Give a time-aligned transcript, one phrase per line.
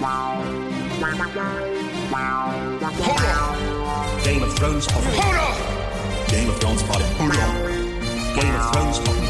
[0.00, 0.08] Game
[4.42, 5.12] of Thrones Potting.
[6.28, 7.06] Game of Thrones Potting.
[7.18, 9.24] Game of Thrones Potting.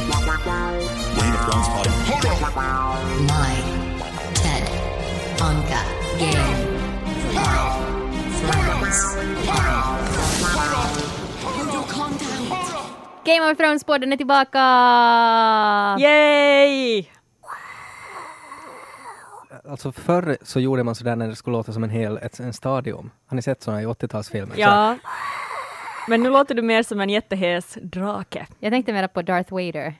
[1.16, 1.92] Game of Thrones Potting.
[3.26, 3.54] My
[4.34, 4.64] Ted
[5.38, 5.82] Anka
[6.20, 9.10] Game of Thrones
[13.24, 14.58] Game of Thrones-podden är tillbaka!
[15.98, 17.19] Yay!
[19.70, 22.52] Alltså förr så gjorde man sådär när det skulle låta som en hel ett, en
[22.52, 23.10] stadion.
[23.26, 24.54] Har ni sett sådana i 80-talsfilmer?
[24.54, 24.96] Så- Ja.
[26.08, 28.46] Men nu låter du mer som en jättehes drake.
[28.58, 29.94] Jag tänkte mera på Darth Vader.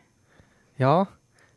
[0.77, 1.07] ja.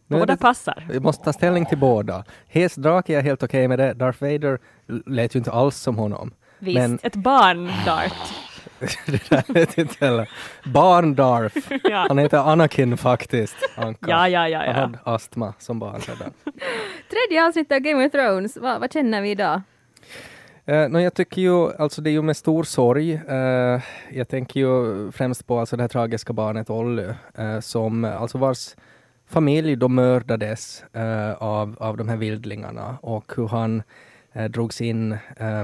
[0.07, 0.87] Nu Båda det- passar.
[0.89, 2.23] Vi måste ta ställning till båda.
[2.47, 3.93] Hes drake är helt okej med det.
[3.93, 4.59] Darth Vader
[5.05, 6.33] lät ju inte alls som honom.
[6.59, 8.13] Visst, Men ett barn Dart.
[9.05, 10.29] Det där vet jag inte heller.
[10.63, 11.57] Barn Darth.
[11.83, 12.05] Ja.
[12.07, 13.55] Han heter Anakin faktiskt.
[13.75, 14.09] Anka.
[14.09, 14.81] Ja, ja, ja, Han ja.
[14.81, 16.33] hade astma som barn redan.
[17.09, 19.61] Tredje avsnittet av Game of Thrones, vad, vad känner vi idag?
[20.69, 23.13] Uh, no, jag tycker ju, alltså det är ju med stor sorg.
[23.13, 23.81] eh,
[24.11, 28.75] jag tänker ju främst på alltså det här tragiska barnet Olly, eh, som alltså vars
[29.29, 33.83] familj då mördades eh, av, av de här vildlingarna och hur han
[34.37, 35.63] uh, drogs in eh,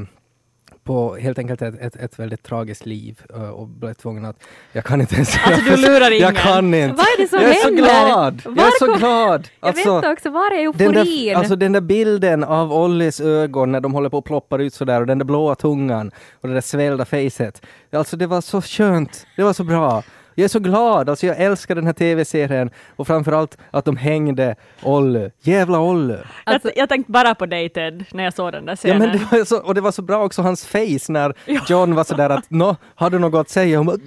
[0.83, 4.35] på helt enkelt ett, ett, ett väldigt tragiskt liv eh, och blev tvungen att...
[4.71, 5.37] Jag kan inte ens...
[5.45, 6.21] Alltså, du lurar ingen.
[6.27, 6.95] Jag kan inte!
[6.95, 7.83] Vad är det som jag är så händer?
[7.83, 8.41] glad!
[8.45, 9.47] Jag är så glad!
[9.59, 11.27] Jag Alltså- vet också, var är den euforin?
[11.27, 14.73] där, alltså den där bilden av Ollis ögon när de håller på att ploppa ut
[14.73, 17.61] sådär och den där blåa tungan och det där svällda facet.
[17.91, 20.03] Alltså det var så skönt, det var så bra.
[20.39, 24.55] Jag är så glad, alltså jag älskar den här tv-serien och framförallt att de hängde
[24.83, 25.31] Olle.
[25.41, 26.19] Jävla Olle!
[26.43, 28.97] Alltså- jag, jag tänkte bara på dig Ted, när jag såg den där Ja, scenen.
[28.99, 31.33] men det var så, och det var så bra också hans face när
[31.69, 33.77] John var sådär att nå, har du något att säga?
[33.77, 33.97] Hon bara,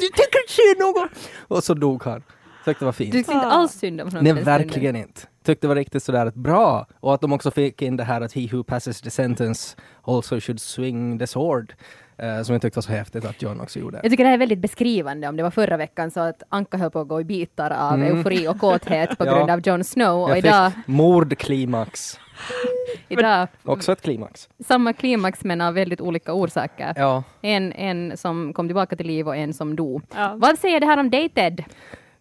[0.00, 1.10] jag tänker säga något!
[1.48, 2.22] Och så dog han.
[2.64, 3.12] Tyckte det var fint.
[3.12, 5.20] Du tyckte inte alls synd om honom Nej, verkligen inte.
[5.44, 6.86] Tyckte det var riktigt sådär att bra.
[7.00, 10.40] Och att de också fick in det här att he who passes the sentence also
[10.40, 11.74] should swing the sword.
[12.18, 14.00] Eh, som jag tyckte var så häftigt att John också gjorde.
[14.02, 16.76] Jag tycker det här är väldigt beskrivande om det var förra veckan så att Anka
[16.76, 18.16] höll på att gå i bitar av Mm.
[18.16, 19.34] eufori och kåthet på Ja.
[19.36, 22.18] grund av Jon Snow och Jag idag, fick mordklimax.
[23.08, 24.48] idag Också ett klimax.
[24.66, 26.92] samma klimax men av väldigt olika orsaker.
[26.96, 27.22] Ja.
[27.40, 30.02] En, en som kom tillbaka till liv och en som dog.
[30.14, 30.34] Ja.
[30.36, 31.64] Vad säger det här om dig Ted?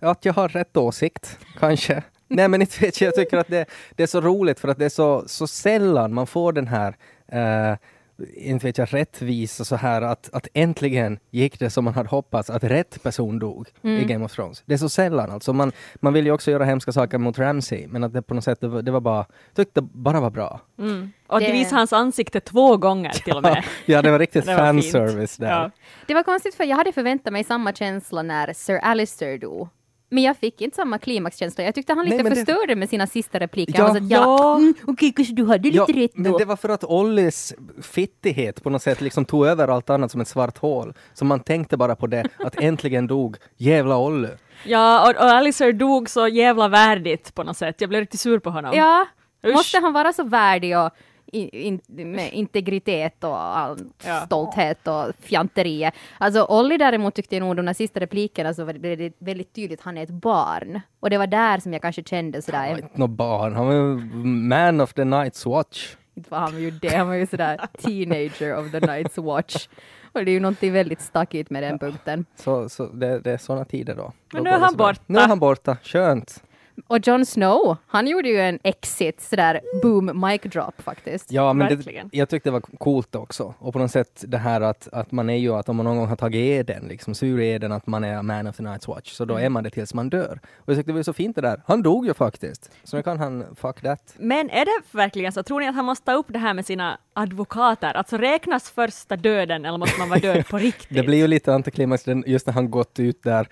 [0.01, 2.03] Att jag har rätt åsikt, kanske.
[2.28, 4.79] Nej men inte vet jag, jag tycker att det, det är så roligt för att
[4.79, 6.95] det är så, så sällan man får den här
[7.31, 7.78] eh,
[8.38, 12.09] inte vet jag, rättvis och så här att, att äntligen gick det som man hade
[12.09, 14.63] hoppats att rätt person dog i Game of Thrones.
[14.66, 15.53] Det är så sällan alltså.
[15.53, 18.44] Man, man vill ju också göra hemska saker mot Ramsay men att det på något
[18.44, 19.25] sätt, det var, det var bara,
[19.56, 20.61] tyckte det bara var bra.
[20.79, 21.11] Mm.
[21.28, 23.63] Och Det- de visade hans ansikte två gånger till och med.
[23.85, 24.84] Ja, det var riktigt Det var fint.
[24.91, 25.50] fanservice där.
[25.51, 25.72] Ja.
[26.07, 29.67] Det var konstigt för jag hade förväntat mig samma känsla när Sir Alistair dog.
[30.13, 31.63] Men jag fick inte samma klimaxkänsla.
[31.63, 33.79] Jag tyckte han lite Nej, men det- förstörde med sina sista repliker.
[33.79, 33.88] Ja.
[33.91, 34.55] Att, ja, Ja.
[34.55, 36.38] mm, okej, kanske du hade lite rätt men då.
[36.38, 40.22] det var för att Ollis fittighet på något sätt liksom tog över allt annat som
[40.22, 40.94] ett svart hål.
[41.13, 44.29] Så man tänkte bara på det, att äntligen dog jävla Olle.
[44.66, 47.75] Ja, och, och Alistair dog så jävla värdigt på något sätt.
[47.81, 48.72] Jag blev riktigt sur på honom.
[48.75, 49.05] Ja,
[49.45, 49.53] Usch.
[49.53, 50.89] måste han vara så värdig och
[51.31, 54.21] in, med integritet och all Ja.
[54.25, 55.93] stolthet och fjanteriet.
[56.17, 59.79] Alltså Olli däremot tyckte jag nog de där sista replikerna så var det väldigt tydligt
[59.79, 60.81] att han är ett barn.
[60.99, 63.67] Och det var där som jag kanske kände sådär, Han var inte något barn, han
[63.67, 65.95] var ju man of the night's watch.
[66.15, 69.67] inte var han ju det, han var ju sådär teenager of the night's watch.
[70.13, 72.25] Och det är ju någonting väldigt stackigt med den punkten.
[72.35, 74.11] Så, så det, det är sådana tider då.
[74.33, 75.01] Men Då nu är det han borta.
[75.07, 76.43] Nu är han borta, skönt.
[76.87, 81.31] Och Jon Snow, han gjorde ju en exit, sådär boom mic drop faktiskt.
[81.31, 83.53] Ja, men det, jag tyckte det var coolt också.
[83.59, 85.97] Och på något sätt det här att, att man är ju att om man någon
[85.97, 86.39] gång har tagit
[86.69, 89.45] eden, liksom sur eden att man är man of the night's watch, så då Mm.
[89.45, 90.39] är man det tills man dör.
[90.57, 91.61] Och jag tyckte det var så fint det där.
[91.67, 92.71] Han dog ju faktiskt.
[92.83, 94.13] Så nu kan han fuck that.
[94.17, 95.43] Men är det verkligen så?
[95.43, 97.93] Tror ni att han måste ta upp det här med sina advokater?
[97.93, 100.97] Alltså räknas första döden eller måste man vara död på riktigt?
[100.97, 103.47] Det blir ju lite antiklimax den- just när han gått ut där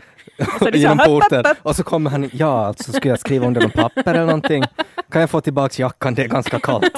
[0.60, 3.62] så är så genom porten och så kommer han, ja alltså ska jag skriva under
[3.62, 4.64] någon papper eller någonting?
[5.10, 6.94] Kan jag få tillbaks jackan, det är ganska kallt.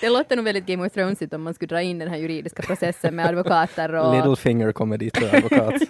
[0.00, 2.62] Det låter nog väldigt Game of Thronesigt om man skulle dra in den här juridiska
[2.62, 4.14] processen med advokater och...
[4.14, 5.82] Littlefinger kommer dit och advokat.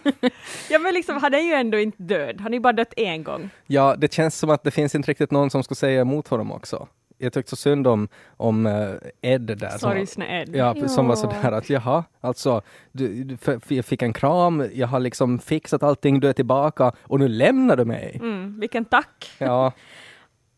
[0.70, 2.40] Ja men liksom, han är ju ändå inte död.
[2.40, 3.50] Han är ju bara dött en gång.
[3.66, 6.52] Ja, det känns som att det finns inte riktigt någon som skulle säga emot honom
[6.52, 6.88] också.
[7.22, 8.88] Jag tyckte så synd om, om eh,
[9.22, 9.68] Ed där.
[9.68, 10.56] som- Sorgsne Ed.
[10.56, 12.62] Ja, som var sådär att jaha, alltså,
[12.92, 16.32] du, du, för, för jag fick en kram, jag har liksom fixat allting, du är
[16.32, 18.18] tillbaka och nu lämnar du mig.
[18.22, 19.30] Mm, vilken tack.
[19.38, 19.72] Ja,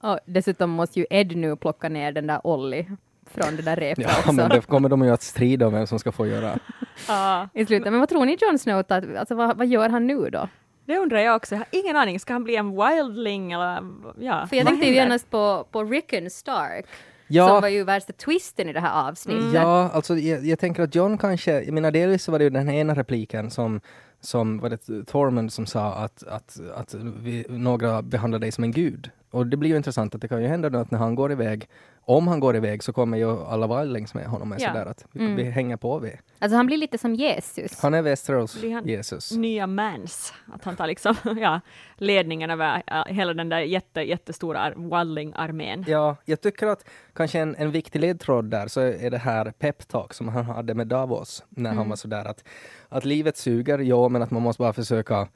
[0.02, 2.86] Och dessutom måste ju Ed nu plocka ner den där Olli
[3.30, 4.32] från det där repet ja också.
[4.32, 6.58] men det kommer de ju att strida om vem som ska få göra.
[7.08, 7.90] Ja, I slutet.
[7.92, 10.48] Men vad tror ni Jon Snow, att, alltså, vad, vad gör han nu då?
[10.86, 11.54] Det undrar jag också.
[11.54, 12.20] Jag har ingen aning.
[12.20, 13.82] Ska han bli en wildling eller
[14.18, 14.46] ja?
[14.46, 16.86] För jag vad tänkte ju genast på, på Rickon Stark.
[17.26, 17.48] Ja.
[17.48, 19.54] som var ju värsta twisten i det här avsnittet.
[19.54, 22.50] Ja, alltså jag, jag tänker att John kanske, jag menar delvis så var det ju
[22.50, 23.80] den här ena repliken som
[24.20, 28.72] som var det Thormund som sa att, att, att vi, några behandlar dig som en
[28.72, 29.10] gud.
[29.30, 31.32] Och det blir ju intressant att det kan ju hända nu att när han går
[31.32, 31.68] iväg,
[32.04, 34.56] om han går iväg så kommer ju alla wildlings med honom.
[34.58, 34.68] Ja.
[34.68, 36.12] Sådär att vi, vi hänger på vi.
[36.38, 37.80] Alltså han blir lite som Jesus.
[37.82, 39.32] Han är Västerås Jesus.
[39.32, 41.60] Nya Mans, att han tar liksom ja,
[41.96, 42.82] ledningen över
[43.12, 45.84] hela den där jätte, jättestora ar- wildling-armén.
[45.88, 50.14] Ja, jag tycker att kanske en, en viktig ledtråd där så är det här peptalk
[50.14, 52.44] som han hade med Davos när han var sådär att,
[52.88, 55.28] att livet suger, ja, men att man måste bara försöka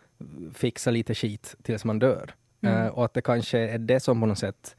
[0.54, 2.34] fixa lite skit tills man dör.
[2.62, 4.76] Eh, och att det kanske är det som på något sätt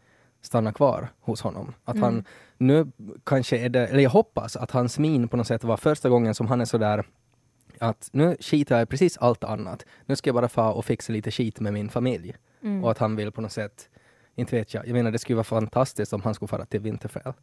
[0.47, 1.73] stannar kvar hos honom.
[1.85, 2.23] Att han
[2.57, 2.87] nu
[3.23, 6.35] kanske är det, eller jag hoppas att hans min på något sätt var första gången
[6.35, 7.03] som han är sådär
[7.79, 9.85] att nu skitar jag i precis allt annat.
[10.05, 12.35] Nu ska jag bara få och fixa lite skit med min familj.
[12.83, 13.89] Och att han vill på något sätt,
[14.35, 17.33] inte vet jag, jag menar det skulle vara fantastiskt om han skulle fara till Winterfell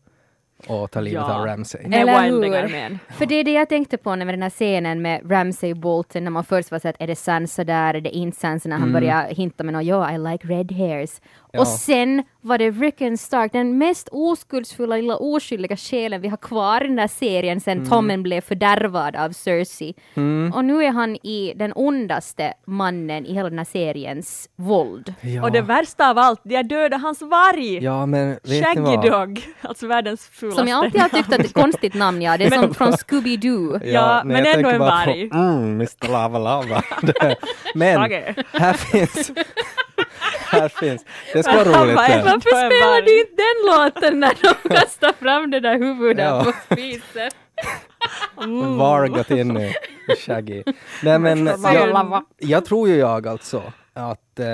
[0.68, 1.34] och ta livet Ja.
[1.34, 1.80] av Ramsay.
[1.84, 3.12] Eller hur?
[3.12, 6.24] För det är det jag tänkte på när med den här scenen med Ramsay Bolton
[6.24, 8.78] när man först var så att är det Sansa där, är det inte Sansa när
[8.78, 11.20] han börjar hinta med något, ja, I like red hairs.
[11.54, 11.60] Ja.
[11.60, 16.84] Och sen var det Rickon Stark, den mest oskuldsfulla lilla oskyldiga själen vi har kvar
[16.84, 19.94] i den där serien sen Tommen blev fördärvad av Cersei.
[20.54, 25.14] Och nu är han i den ondaste mannen i hela den här seriens våld.
[25.20, 25.42] Ja.
[25.42, 27.84] Och det värsta av allt, de har dödat hans varg!
[27.84, 29.10] ja, men Shaggy vad?
[29.10, 30.60] Dog, alltså världens fulaste.
[30.60, 32.36] Som jag alltid har tyckt att det är ett konstigt namn, ja.
[32.36, 33.80] Det är som från Scooby-Doo.
[33.84, 35.30] Ja, nej, men ändå en bara på, varg.
[35.32, 36.82] Mm, Mr Lava Lava.
[37.74, 37.98] Men
[38.52, 39.32] här finns...
[40.60, 41.04] här finns...
[41.32, 41.96] Det ska vara roligt.
[41.96, 42.22] bara.
[42.22, 46.44] "Varför spelar du inte den låten när de kastar fram det där huvudet Ja.
[46.44, 47.30] på spisen?
[48.78, 49.74] Var gått in i
[50.26, 50.62] Shaggy.
[51.02, 53.62] Nej men jag, jag tror ju jag alltså
[53.92, 54.44] att eh,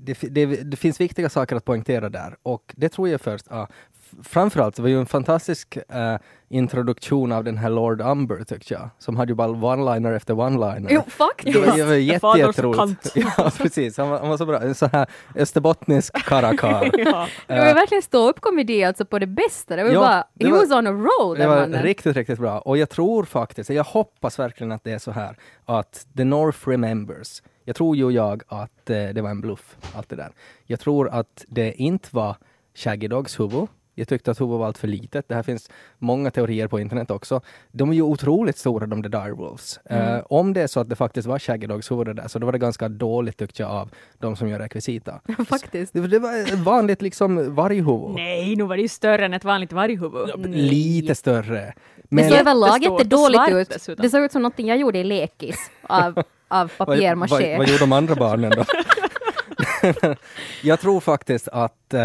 [0.00, 3.46] det, det, det finns viktiga saker att poängtera där och det tror jag först.
[3.50, 6.16] F- framförallt, det var ju en fantastisk eh,
[6.48, 10.88] introduktion av den här Lord Umber tyckte jag, som hade ju bara one-liner efter one-liner.
[10.90, 11.60] Jo, faktiskt.
[11.62, 13.12] Det var, det var jätte, jätteroligt.
[13.36, 13.98] Ja, precis.
[13.98, 14.60] Han var, han var så bra.
[14.60, 15.06] En sån här
[15.36, 16.90] österbottnisk karakar.
[16.98, 17.26] ja.
[17.46, 19.76] Det var ju verkligen stå upp komedi alltså på det bästa.
[19.76, 21.82] Det var Ja, bara, det he var- was on a roll Det var mannen.
[21.82, 22.58] riktigt, riktigt bra.
[22.58, 26.68] Och jag tror faktiskt, jag hoppas verkligen att det är så här att the North
[26.68, 27.42] remembers.
[27.64, 30.32] Jag tror ju jag att eh, det var en bluff, allt det där.
[30.66, 32.36] Jag tror att det inte var
[32.74, 33.68] Shaggy Dogs huvud.
[33.94, 35.28] Jag tyckte att huvudet var allt för litet.
[35.28, 37.40] Det här finns många teorier på internet också.
[37.72, 39.78] De är ju otroligt stora de där Direwolves.
[39.84, 42.38] Eh, om det är så att det faktiskt var Shaggy Dogs huvud det där, så
[42.38, 45.20] då var det ganska dåligt tyckte jag av de som gör rekvisita.
[45.48, 45.92] Faktiskt.
[45.92, 48.14] Det, det var ett vanligt liksom varghuvud.
[48.14, 50.46] Nej, nu var det ju större än ett vanligt varghuvud.
[50.56, 51.72] Lite större.
[51.96, 53.68] Det Men- såg överlag jättedåligt svart ut.
[53.68, 54.02] dessutom.
[54.02, 56.18] Det såg ut som någonting jag gjorde i lekis av,
[56.48, 57.48] av Vad, papier-maché.
[57.50, 58.64] vad, vad gjorde de andra barnen då?
[60.62, 62.00] jag tror faktiskt att, eh,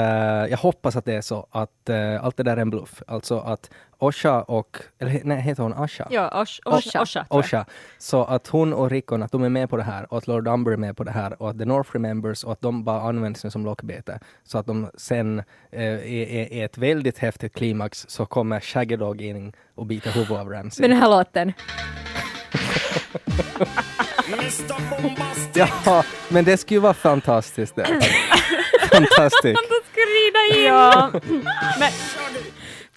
[0.50, 3.04] jag hoppas att det är så att eh, allt det där är en bluff.
[3.08, 6.08] Alltså att Osha och, eller nej, heter hon Asha?
[6.10, 7.02] Ja, Osh, Osha.
[7.02, 7.26] Osha.
[7.30, 7.66] Osha.
[7.98, 10.48] Så att hon och Rickon, att de är med på det här och att Lord
[10.48, 13.02] Umber är med på det här och att The North remembers och att de bara
[13.02, 14.20] används nu som lockbete.
[14.44, 15.40] Så att de sen
[15.72, 20.38] eh, är, är ett väldigt häftigt klimax så kommer Shaggy Dog in och biter huvudet
[20.38, 20.82] av Ramsay.
[20.82, 21.54] Med den här låten.
[25.54, 27.86] Ja, men det skulle ju vara fantastiskt det.
[28.92, 29.60] Fantastiskt.
[29.92, 30.64] Skrida in!
[30.64, 31.12] Ja,
[31.80, 31.92] men...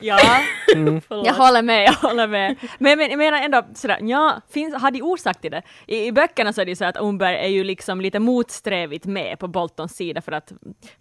[0.03, 0.19] Ja,
[1.09, 1.27] Förlåt.
[1.27, 1.85] Jag håller med.
[1.85, 2.57] Jag håller med.
[2.79, 5.63] Men, men jag menar ändå sådär, ja, finns, har de orsak till det?
[5.87, 9.07] I, I böckerna så är det ju så att Umber är ju liksom lite motsträvigt
[9.07, 10.53] med på Boltons sida för att,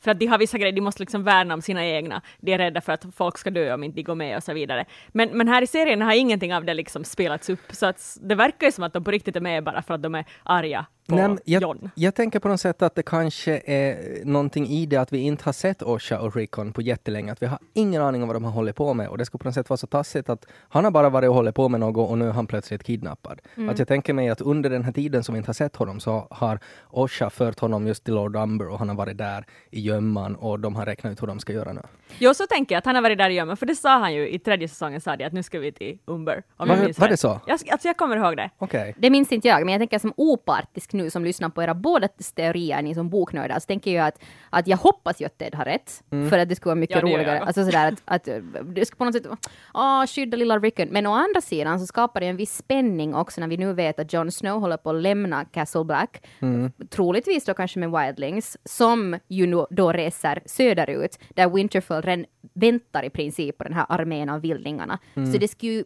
[0.03, 2.21] för att de har vissa grejer, de måste liksom värna om sina egna.
[2.39, 4.53] De är rädda för att folk ska dö om inte de går med och så
[4.53, 4.85] vidare.
[5.07, 8.35] Men, men här i serien har ingenting av det liksom spelats upp, så att det
[8.35, 10.85] verkar ju som att de på riktigt är med bara för att de är arga
[11.11, 11.89] på Nej, jag, John.
[11.95, 15.45] jag tänker på något sätt att det kanske är någonting i det att vi inte
[15.45, 17.31] har sett Osha och Rickon på jättelänge.
[17.31, 19.07] Att vi har ingen aning om vad de har hållit på med.
[19.07, 21.35] Och det skulle på något sätt vara så taskigt att han har bara varit och
[21.35, 23.39] hållit på med något och nu är han plötsligt kidnappad.
[23.55, 23.69] Mm.
[23.69, 25.99] Att jag tänker mig att under den här tiden som vi inte har sett honom
[25.99, 29.79] så har Osha fört honom just till Lord Umber och han har varit där i
[29.81, 31.81] gömman och de har räknat ut hur de ska göra nu.
[32.19, 34.13] Jo, så tänker jag att han har varit där i gömmen, för det sa han
[34.13, 36.43] ju i tredje säsongen, sa de att nu ska vi till Umber.
[36.57, 37.39] Om Var- jag minns var det så?
[37.47, 38.49] Jag, alltså jag kommer ihåg det.
[38.57, 38.95] Okej.
[38.97, 42.07] Det minns inte jag, men jag tänker som opartisk nu som lyssnar på era båda
[42.35, 45.65] teorier, ni som boknördar, så tänker jag att, att jag hoppas ju att Ted har
[45.65, 47.35] rätt, för att det skulle vara mycket Ja, roligare.
[47.37, 47.47] jag.
[47.47, 48.23] Alltså sådär att, att
[48.75, 49.25] det skulle på något sätt,
[49.73, 50.87] åh, skydda lilla Rickon.
[50.91, 53.99] Men å andra sidan så skapar det en viss spänning också när vi nu vet
[53.99, 56.23] att Jon Snow håller på att lämna Castle Black,
[56.89, 63.09] troligtvis då kanske med Wildlings, som ju nu då reser söderut, där Winterfell väntar i
[63.09, 64.99] princip på den här armén av vildingarna.
[65.13, 65.83] Så det skulle ju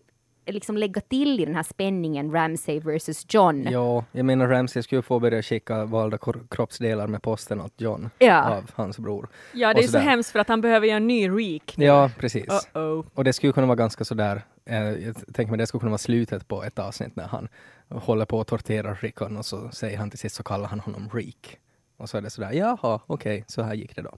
[0.53, 3.67] liksom lägga till i den här spänningen Ramsay versus John.
[3.71, 6.17] Ja, jag menar Ramsey skulle få börja skicka valda
[6.49, 8.55] kroppsdelar med posten åt John Ja.
[8.57, 9.27] av hans bror.
[9.53, 11.73] Ja, det är så hemskt för att han behöver göra en ny reek.
[11.77, 12.45] Ja, precis.
[12.47, 13.05] Uh-oh.
[13.13, 15.97] Och det skulle kunna vara ganska sådär, eh, jag tänker mig det skulle kunna vara
[15.97, 17.47] slutet på ett avsnitt när han
[17.89, 21.09] håller på att tortera Rickon och så säger han till sist så kallar han honom
[21.13, 21.57] Reek.
[21.97, 24.15] Och så är det sådär, jaha, okej, så här gick det då.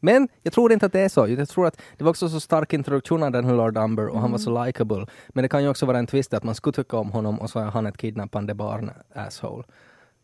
[0.00, 1.28] Men jag tror inte att det är så.
[1.28, 4.20] Jag tror att det var också så stark introduktion av den här Lord Umber och
[4.20, 5.06] han var så likable.
[5.28, 7.50] Men det kan ju också vara en twist att man skulle tycka om honom och
[7.50, 9.64] så är han ett kidnappande barn asshole.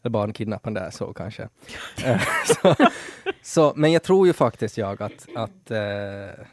[0.03, 1.49] Eller barnkidnappande asshole kanske.
[2.05, 2.75] Eh, så,
[3.43, 6.45] så, men jag tror ju faktiskt jag att, att eh,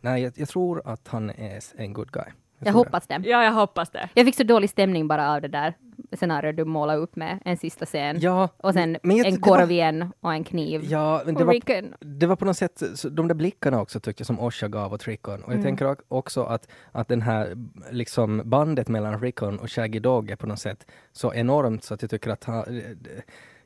[0.00, 2.24] nej, jag, jag tror att han är en good guy.
[2.64, 2.78] Jag det.
[2.78, 3.20] hoppas det.
[3.24, 4.08] Ja, jag hoppas det.
[4.14, 5.74] Jag fick så dålig stämning bara av det där
[6.16, 8.20] scenariot du målade upp med en sista scen.
[8.20, 10.80] Ja, Och sen jag- en korv var- igen och en kniv.
[10.84, 11.60] Ja, men det och var,
[12.00, 14.92] det var på något sätt, så de där blickarna också tyckte jag som Osha gav
[14.92, 15.42] åt Rickon.
[15.44, 17.52] Och jag tänker o- också att, att den här
[17.90, 22.02] liksom bandet mellan Rickon och Shaggy Dog är på något sätt så enormt så att
[22.02, 22.82] jag tycker att han,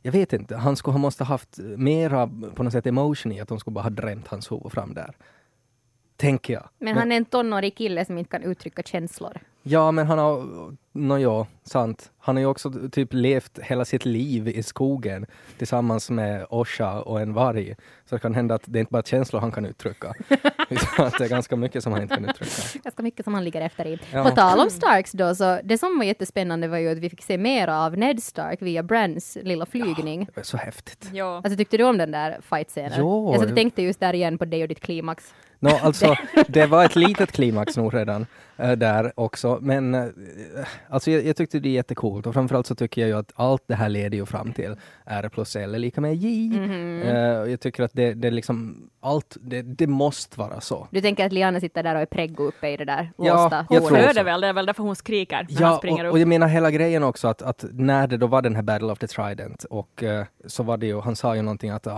[0.03, 3.49] jag vet inte, han skulle ha måste haft mera på något sätt emotion i att
[3.49, 5.15] de skulle bara ha drämt hans huvud fram där.
[6.17, 6.69] Tänker jag.
[6.79, 9.41] Men han är en tonårig kille som inte kan uttrycka känslor.
[9.67, 10.47] Ja, men han har,
[10.93, 12.11] nå ja, sant.
[12.19, 15.27] Han har ju också typ levt hela sitt liv i skogen
[15.59, 17.75] tillsammans med Osha och en varg.
[18.05, 20.15] Så det kan hända att det är inte bara känslor han kan uttrycka.
[20.71, 22.79] utan att det är ganska mycket som han inte kan uttrycka.
[22.85, 23.99] Ganska mycket som han ligger efter i.
[24.13, 24.25] Ja.
[24.25, 27.23] På tal om Starks då, så det som var jättespännande var ju att vi fick
[27.23, 30.25] se mer av Ned Stark via Brans lilla flygning.
[30.25, 31.11] Det var så häftigt.
[31.13, 31.37] Ja.
[31.37, 32.99] Alltså tyckte du om den där fight-scenen?
[32.99, 33.55] Jo, jag jo.
[33.55, 35.35] tänkte just där igen på dig och ditt klimax.
[35.59, 36.17] Nå, alltså,
[36.49, 39.59] det var ett litet klimax nog redan där också.
[39.63, 40.05] Men eh,
[40.89, 43.63] alltså, jag, jag tyckte det är jättecoolt och framförallt så tycker jag ju att allt
[43.67, 46.51] det här leder ju fram till R plus L är lika med J.
[47.05, 50.89] Eh, och jag tycker att det, det är liksom allt, det, det måste vara så.
[50.91, 53.67] Du tänker att Liana sitter där och är preggo uppe i det där Ja, låsta
[53.71, 54.05] jag Hon tror hålet?
[54.05, 54.09] så.
[54.09, 56.13] föder väl, det är väl därför hon skriker när han Ja, springer och, upp.
[56.13, 58.93] och jag menar hela grejen också att, att när det då var den här Battle
[58.93, 61.91] of the Trident och eh, så var det ju, han sa ju någonting att I,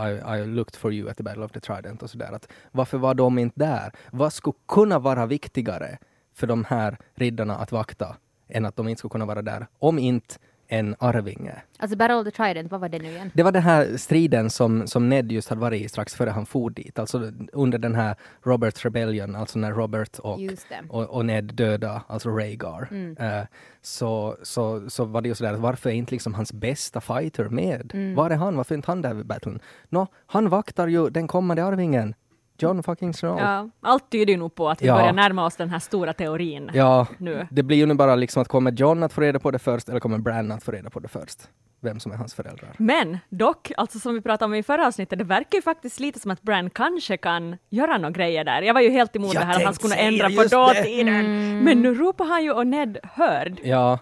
[0.43, 2.33] I looked for you at the Battle of the Trident och sådär.
[2.33, 3.93] Att varför var de inte där?
[4.11, 5.99] Vad skulle kunna vara viktigare
[6.37, 8.17] för de här riddarna att vakta
[8.49, 9.67] än att de inte skulle kunna vara där?
[9.79, 10.35] Om inte
[10.69, 11.63] en arvinge.
[11.79, 13.31] Alltså Battle of the Trident, vad var det nu igen?
[13.35, 16.47] Det var den här striden som, som Ned just hade varit i strax före han
[16.47, 16.99] for dit.
[16.99, 20.41] Alltså under den här Roberts Rebellion, alltså när Robert och,
[20.89, 22.89] och, och Ned döda, alltså Rhaegar.
[23.19, 23.47] Eh,
[23.83, 28.15] så, så, så var det ju sådär, varför är inte liksom hans bästa fighter med?
[28.17, 28.57] Var är han?
[28.57, 29.61] Varför är inte han där vid battlen?
[29.89, 32.15] Nå, han vaktar ju den kommande arvingen.
[32.59, 33.39] John fucking Snow.
[33.41, 34.97] Ja, allt tyder ju nog på att vi Ja.
[34.97, 37.47] börjar närma oss den här stora teorin Ja, nu.
[37.51, 39.89] det blir ju nu bara liksom att kommer John att få reda på det först
[39.89, 41.39] eller kommer Bran att få reda på det först?
[41.81, 42.71] Vem som är hans föräldrar.
[42.79, 46.21] Men dock, alltså som vi pratade om i förra avsnittet, det verkar ju faktiskt lite
[46.21, 48.63] som att Bran kanske kan göra några grejer där.
[48.63, 51.25] Jag var ju helt emot Jag det här att han skulle ändra på dåtiden.
[51.65, 53.61] Men nu ropar han ju och Ned hörd.
[53.63, 53.99] Ja.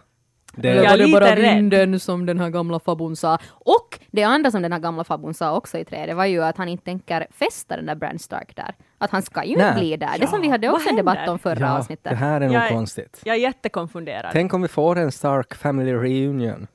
[0.57, 1.39] Det, Jag är lite rädd.
[1.55, 3.39] vinden som den här gamla fabon sa.
[3.51, 6.57] Och det andra som den här gamla fabon sa också i trädet var ju att
[6.57, 8.75] han inte tänker fästa den där Bran Stark där.
[8.99, 9.67] Att han ska ju Nej.
[9.69, 10.19] inte bli där.
[10.19, 12.11] Det som vi hade också en debatt om förra ja, avsnittet.
[12.11, 13.21] det här är nog Jag konstigt.
[13.25, 14.31] Jag är jättekonfunderad.
[14.33, 16.67] Tänk om vi får en Stark Family Reunion.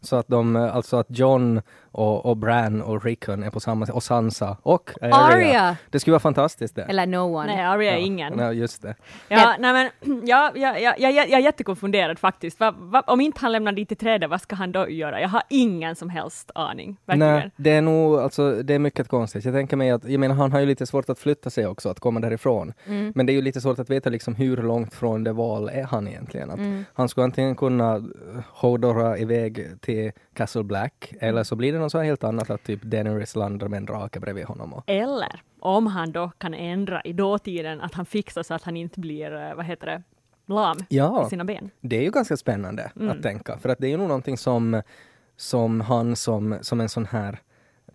[0.00, 1.62] Så att de, alltså att John
[1.94, 5.14] och, och Bran och Rickon är på samma och Sansa och Arya.
[5.16, 5.76] Arya!
[5.90, 6.82] Det skulle vara fantastiskt det.
[6.82, 7.46] Eller no one.
[7.46, 8.32] Nej, Arya är Ja, ingen.
[8.36, 8.94] Nej, just det.
[9.28, 12.60] Ja, nej men, ja, ja, ja, ja, jag är jättekonfunderad faktiskt.
[12.60, 15.20] Va, va, om inte han lämnar dit i trädet, vad ska han då göra?
[15.20, 16.96] Jag har ingen som helst aning.
[17.06, 17.34] Verkligen.
[17.34, 19.44] Nej, det är nog, alltså det är mycket konstigt.
[19.44, 21.88] Jag tänker mig att, jag menar han har ju lite svårt att flytta sig också,
[21.88, 22.72] att komma därifrån.
[22.86, 23.12] Mm.
[23.14, 25.82] Men det är ju lite svårt att veta liksom hur långt från det val är
[25.84, 26.50] han egentligen.
[26.50, 26.84] Att Mm.
[26.94, 28.02] Han skulle antingen kunna eh,
[28.52, 32.82] hodora iväg till Castle Black, eller så blir det något så helt annat, att typ
[32.82, 34.72] Daenerys landar med en drake bredvid honom.
[34.74, 38.76] Och, Eller om han då kan ändra i dåtiden, att han fixar så att han
[38.76, 40.02] inte blir, eh, vad heter det,
[40.46, 41.26] lam Ja.
[41.26, 41.70] i sina ben.
[41.80, 43.10] Det är ju ganska spännande Mm.
[43.10, 44.82] att tänka, för att det är ju nog någonting som,
[45.36, 47.38] som han som, som en sån här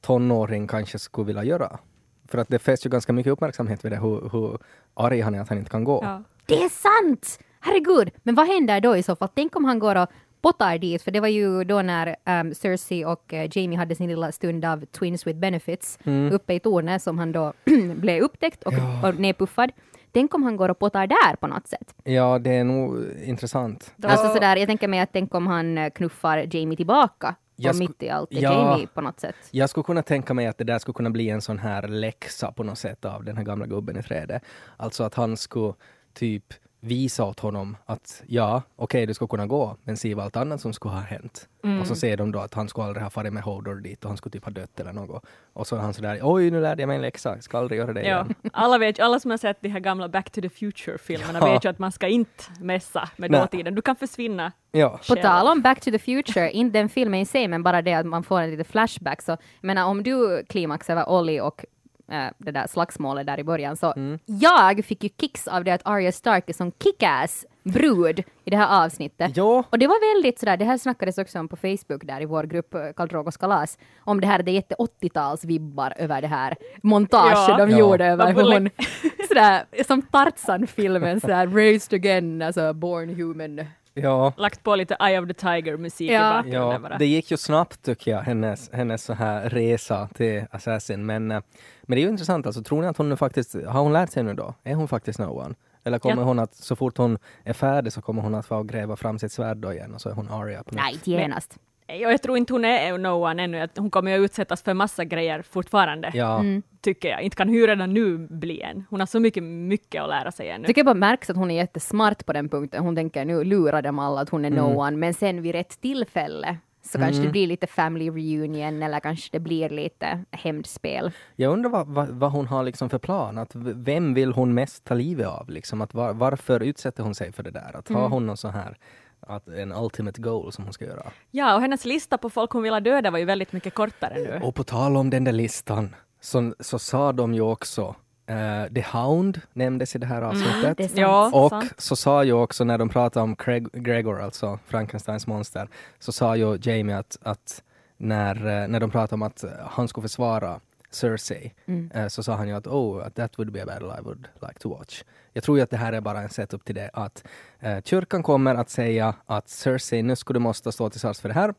[0.02, 1.80] tonåring kanske skulle vilja göra.
[2.28, 4.58] För att det fästs ju ganska mycket uppmärksamhet vid det, hur, hur
[4.94, 6.00] arg han är att han inte kan gå.
[6.04, 6.24] Ja.
[6.46, 7.40] Det är sant!
[7.60, 8.12] Herregud!
[8.24, 9.30] Men vad händer då i så fall?
[9.36, 10.10] Tänk om han går och
[10.42, 14.10] pottar dit, för det var ju då när um, Cersei och eh, Jamie hade sin
[14.10, 16.00] lilla stund av Twins with Benefits
[16.32, 17.54] uppe i tornet som han då
[17.96, 19.72] blev upptäckt och, och nedpuffad.
[20.12, 21.96] Tänk om han går och pottar där på något sätt.
[22.04, 23.94] Ja, det är nog intressant.
[24.04, 27.80] Alltså sådär, jag tänker mig att tänk om han eh, knuffar Jamie tillbaka Jag och
[27.80, 28.54] mitt i allt är Ja.
[28.72, 29.36] Jamie på något sätt.
[29.52, 32.52] Jag skulle kunna tänka mig att det där skulle kunna bli en sån här läxa
[32.52, 34.44] på något sätt av den här gamla gubben i trädet.
[34.78, 35.74] Alltså att han skulle
[36.14, 40.36] typ visa åt honom att ja, okej du ska kunna gå, men se vad allt
[40.36, 41.50] annat som skulle ha hänt.
[41.82, 44.10] Och så ser de då att han skulle aldrig ha farit med Hodor dit och
[44.10, 45.26] han skulle typ ha dött eller något.
[45.54, 47.94] Och så är han sådär, oj nu lärde jag mig en läxa, ska aldrig göra
[47.94, 48.36] det Ja, igen.
[48.54, 51.54] alla, vet, alla som har sett de här gamla Back to the Future-filmerna Ja.
[51.54, 53.42] vet ju att man ska inte messa med Nej.
[53.42, 53.76] dåtiden.
[53.76, 54.52] Du kan försvinna.
[54.72, 57.82] Ja, På tal om Back to the Future, inte den filmen i sig, men bara
[57.82, 59.22] det att man får en liten flashback.
[59.22, 61.66] Så, jag menar, om du klimaxar över Ollie och
[62.12, 64.20] eh, det där slagsmålet där i början, så Mm.
[64.26, 68.58] jag fick ju kicks av det att Arya Stark är som kickass brud i det
[68.58, 69.38] här avsnittet.
[69.38, 69.64] Ja.
[69.70, 72.44] Och det var väldigt sådär, det här snackades också om på Facebook där i vår
[72.44, 76.56] grupp eh, Karl Drogos kalas, om det här, det är jätte 80-talsvibbar över det här
[76.84, 77.58] montaget Ja.
[77.58, 77.78] de Ja.
[77.78, 78.70] gjorde över hur hon,
[79.28, 83.66] sådär, som Tarzan-filmen, sådär raised again, alltså born human.
[84.04, 84.34] Ja.
[84.38, 86.30] Lagt på lite Eye of the Tiger-musik Ja.
[86.30, 86.98] i bakgrunden Ja, bara.
[86.98, 91.06] det gick ju snabbt tycker jag, hennes, hennes så här resa till Assassin.
[91.06, 91.42] Men, eh,
[91.84, 94.10] men det är ju intressant, alltså, tror ni att hon nu faktiskt, har hon lärt
[94.12, 94.54] sig nu då?
[94.64, 95.56] Är hon faktiskt no one?
[95.84, 96.24] Eller kommer Ja.
[96.28, 99.32] hon att, så fort hon är färdig så kommer hon att få gräva fram sitt
[99.32, 100.84] svärd då igen och så är hon Arya på nytt?
[100.84, 101.58] Nej, inte genast.
[102.06, 103.60] Och jag tror inte hon är no one ännu.
[103.62, 106.12] att Hon kommer ju utsättas för massa grejer fortfarande.
[106.14, 106.62] Ja, Mm.
[106.82, 107.22] Tycker jag.
[107.22, 108.84] Inte kan ju redan nu bli en.
[108.90, 110.62] Hon har så mycket, mycket att lära sig ännu.
[110.62, 112.84] Jag tycker bara märks att hon är jättesmart på den punkten.
[112.84, 115.82] Hon tänker nu lura dem alla att hon är no one, men sen vid rätt
[115.82, 121.12] tillfälle så kanske det blir lite family reunion eller kanske det blir lite hämndspel.
[121.36, 123.38] jag undrar vad, vad, vad hon har liksom för plan.
[123.38, 125.50] Att vem vill hon mest ta livet av?
[125.50, 125.82] Liksom?
[125.82, 127.76] Att var, varför utsätter hon sig för det där?
[127.76, 128.78] Att har hon någon så här,
[129.22, 131.12] att en ultimate goal som hon ska göra?
[131.32, 134.14] Ja, och hennes lista på folk hon vill ha döda var ju väldigt mycket kortare
[134.14, 134.40] nu.
[134.44, 137.96] Och på tal om den där listan så, så sa de ju också
[138.28, 140.78] eh, The Hound nämndes i det här avsnittet.
[140.78, 141.00] Det är sant.
[141.00, 141.74] Ja, Och sant.
[141.78, 146.36] så sa ju också när de pratade om Craig, Gregor, alltså Frankensteins monster, så sa
[146.36, 147.64] ju Jamie att, att
[147.98, 150.60] när, eh, när de pratade om att han skulle försvara
[150.92, 151.54] Cersei,
[151.94, 154.60] eh, så sa han ju att oh, that would be a battle I would like
[154.60, 155.04] to watch.
[155.34, 157.24] Jag tror ju att det här är bara en setup till det att
[157.60, 161.30] eh, kyrkan kommer att säga att Cersei, nu skulle du måste stå till svars för
[161.30, 161.54] det här.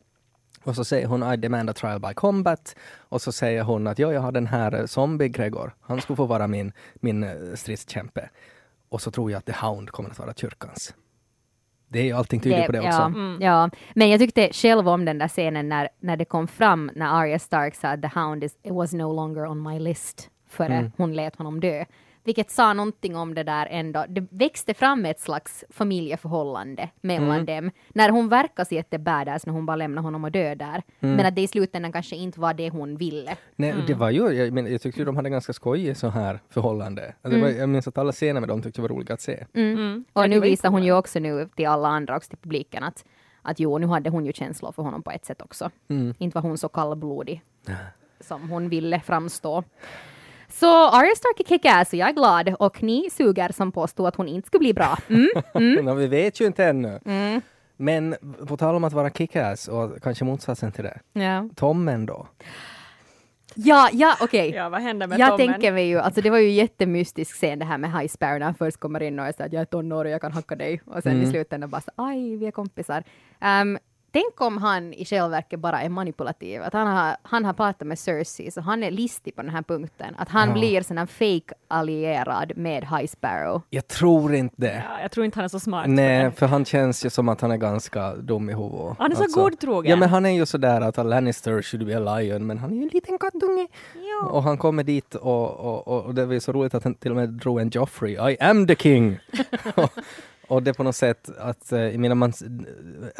[0.63, 2.75] Och så säger hon I demand a trial by combat.
[2.97, 5.75] Och så säger hon att ja, jag har den här eh, zombie Gregor.
[5.81, 8.29] Han skulle få vara min, min eh, stridskämpe.
[8.89, 10.93] Och så tror jag att The Hound kommer att vara kyrkans.
[11.91, 13.13] Det är ju allting tyder på det också.
[13.15, 16.91] Ja, ja, men jag tyckte själv om den där scenen när, när det kom fram
[16.95, 20.29] när Arya Stark sa att the hound is, it was no longer on my list
[20.49, 20.91] före Mm.
[20.97, 21.85] hon lät honom dö.
[22.23, 24.05] Vilket sa någonting om det där ändå.
[24.09, 27.45] Det växte fram ett slags familjeförhållande mellan Mm.
[27.45, 27.71] dem.
[27.89, 30.83] När hon verkar så jättebadass när hon bara lämnar honom och dö där.
[30.99, 31.15] Mm.
[31.15, 33.37] Men att det i slutändan kanske inte var det hon ville.
[33.55, 36.39] Nej, det var ju, jag, men, jag tyckte ju de hade ganska skojigt så här
[36.49, 37.13] förhållande.
[37.21, 39.45] Alltså, var, jag minns att alla scener med dem tyckte jag var roliga att se.
[39.53, 40.05] Mm.
[40.13, 43.05] Och Ja, nu visar hon ju också nu till alla andra, också till publiken, att,
[43.41, 45.69] att jo, nu hade hon ju känslor för honom på ett sätt också.
[45.87, 46.13] Mm.
[46.17, 47.41] Inte var hon så kallblodig
[48.19, 49.63] som hon ville framstå.
[50.53, 54.15] Så Arya Stark är kick-ass och jag är glad och ni suger som påstod att
[54.15, 54.97] hon inte skulle bli bra.
[55.09, 55.85] Mm.
[55.85, 56.99] Nå, vi vet ju inte ännu.
[57.77, 58.15] Men
[58.47, 60.99] på tal om att vara kickass och kanske motsatsen till det.
[61.13, 62.27] Ja, Tommen då?
[63.55, 64.49] ja, ja okej.
[64.49, 65.47] Ja, vad händer med Jag Tommen?
[65.53, 68.45] tänker mig ju, alltså det var ju jättemystisk scen det här med High Sparrow när
[68.45, 70.81] han först kommer in och är så att jag är tonåring, jag kan hacka dig.
[70.85, 73.03] Och sen i slutändan bara så aj, vi är kompisar.
[73.39, 73.77] Ehm,
[74.11, 77.87] tänk om han i själva verket bara är manipulativ, att han har, han har pratat
[77.87, 80.15] med Cersei, så han är listig på den här punkten.
[80.17, 80.53] Att han Ja.
[80.53, 83.61] blir sån här fake allierad med High Sparrow.
[83.69, 84.83] Jag tror inte det.
[84.89, 85.83] Ja, jag tror inte han är så smart.
[85.83, 86.31] för Nej, det.
[86.31, 88.95] för han känns ju som att han är ganska dum i huvudet.
[88.99, 89.89] Han är så godtrogen.
[89.89, 92.75] Ja, men han är ju sådär att Lannister should be a lion, men han är
[92.75, 93.67] ju en liten kattunge.
[94.29, 96.95] Och han kommer dit och, och, och, och det var ju så roligt att han
[96.95, 98.31] till och med drog en Joffrey.
[98.31, 99.17] I am the king!
[100.51, 102.33] och, det på något sätt att, eh, jag menar man,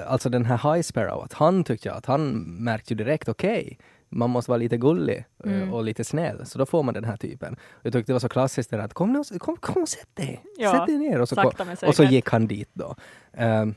[0.07, 2.31] alltså den här High Sparrow, att han tyckte jag att han
[2.63, 3.77] märkte ju direkt, okej,
[4.09, 7.17] man måste vara lite gullig eh, och lite snäll, så då får man den här
[7.17, 7.55] typen.
[7.81, 10.71] Jag tyckte det var så klassiskt där att kom, kom, kom och sätt dig, Ja,
[10.71, 11.21] sätt dig ner.
[11.21, 11.51] Och så,
[11.87, 12.95] och så gick han dit då.
[13.33, 13.75] Ehm,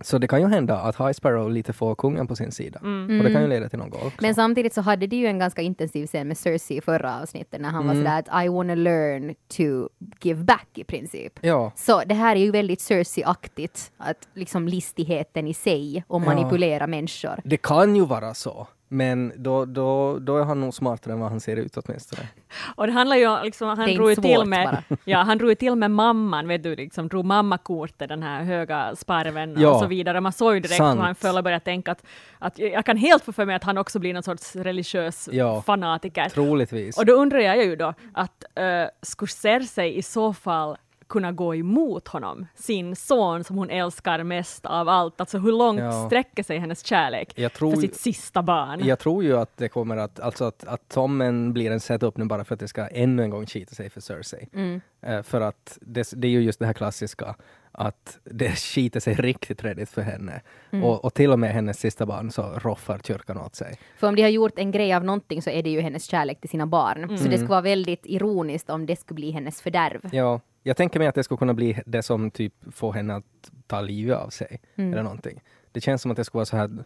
[0.00, 2.78] så det kan ju hända att High Sparrow lite får kungen på sin sida.
[2.82, 3.18] Mm.
[3.20, 4.18] Och det kan ju leda till något också.
[4.20, 7.60] Men samtidigt så hade de ju en ganska intensiv scen med Cersei i förra avsnittet
[7.60, 7.86] när han Mm.
[7.96, 9.88] var sådär att I wanna learn to
[10.22, 11.32] give back i princip.
[11.40, 16.24] Ja, Så det här är ju väldigt Cersei-aktigt, att liksom listigheten i sig och Ja.
[16.24, 17.40] manipulera människor.
[17.44, 18.66] det kan ju vara så.
[18.94, 22.28] Men då, då, då är han nog smartare än vad han ser ut åtminstone.
[22.76, 25.74] Och det handlar ju om, liksom, han drog ju till med, ja, han drog till
[25.74, 30.20] med mamman, vet du, liksom drog mammakortet, den här höga sparven Ja, och så vidare.
[30.20, 30.98] Man såg ju direkt sant.
[30.98, 32.04] hur han föll och började tänka att,
[32.38, 35.62] att jag kan helt få för mig att han också blir någon sorts religiös Ja.
[35.62, 36.28] fanatiker.
[36.28, 36.98] Troligtvis.
[36.98, 40.76] Och då undrar jag ju då att uh, skulle Cersei i så fall
[41.14, 45.20] kunna gå emot honom, sin son som hon älskar mest av allt.
[45.20, 46.06] Alltså hur långt Ja.
[46.06, 48.80] sträcker sig hennes kärlek Jag tror för sitt sista barn?
[48.84, 52.24] Jag tror ju att det kommer att, alltså att, att Tommen blir en setup nu
[52.24, 54.48] bara för att det ska ännu en gång skita sig för Cersei.
[54.54, 54.80] Mm.
[55.02, 57.34] Eh, för att det, det är ju just det här klassiska
[57.72, 60.40] att det skiter sig riktigt redigt för henne.
[60.70, 60.84] Mm.
[60.84, 63.78] Och, och till och med hennes sista barn så roffar kyrkan åt sig.
[63.96, 66.40] För om de har gjort en grej av någonting så är det ju hennes kärlek
[66.40, 67.18] till sina barn.
[67.18, 70.00] Så det skulle vara väldigt ironiskt om det skulle bli hennes fördärv.
[70.12, 73.50] Ja, jag tänker mig att det skulle kunna bli det som typ får henne att
[73.66, 74.60] ta livet av sig.
[74.76, 74.92] Mm.
[74.92, 75.42] Eller någonting.
[75.72, 76.84] Det känns som att det skulle vara så här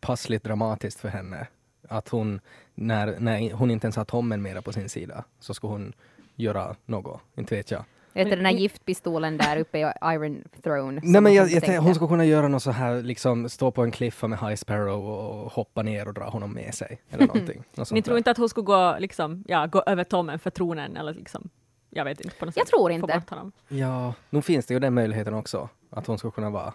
[0.00, 1.46] passligt dramatiskt för henne.
[1.88, 2.40] Att hon,
[2.74, 5.92] när, när hon inte ens har Tommen mera på sin sida, så ska hon
[6.34, 7.20] göra något.
[7.36, 7.84] Inte vet jag.
[8.12, 11.00] Vet du den här giftpistolen där uppe i Iron Throne?
[11.04, 13.82] Nej men jag, hon jag hon skulle kunna göra något så här, liksom stå på
[13.82, 17.00] en kliffa med High Sparrow och hoppa ner och dra honom med sig.
[17.10, 17.64] Eller någonting.
[17.74, 18.18] Något Ni tror där.
[18.18, 21.48] inte att hon skulle gå, liksom, ja, gå över tommen för tronen eller liksom,
[21.94, 23.06] jag vet inte, på något Jag sätt tror få inte.
[23.14, 23.52] bort honom.
[23.68, 25.68] Ja, nu finns det ju den möjligheten också.
[25.90, 26.72] Att hon skulle kunna vara.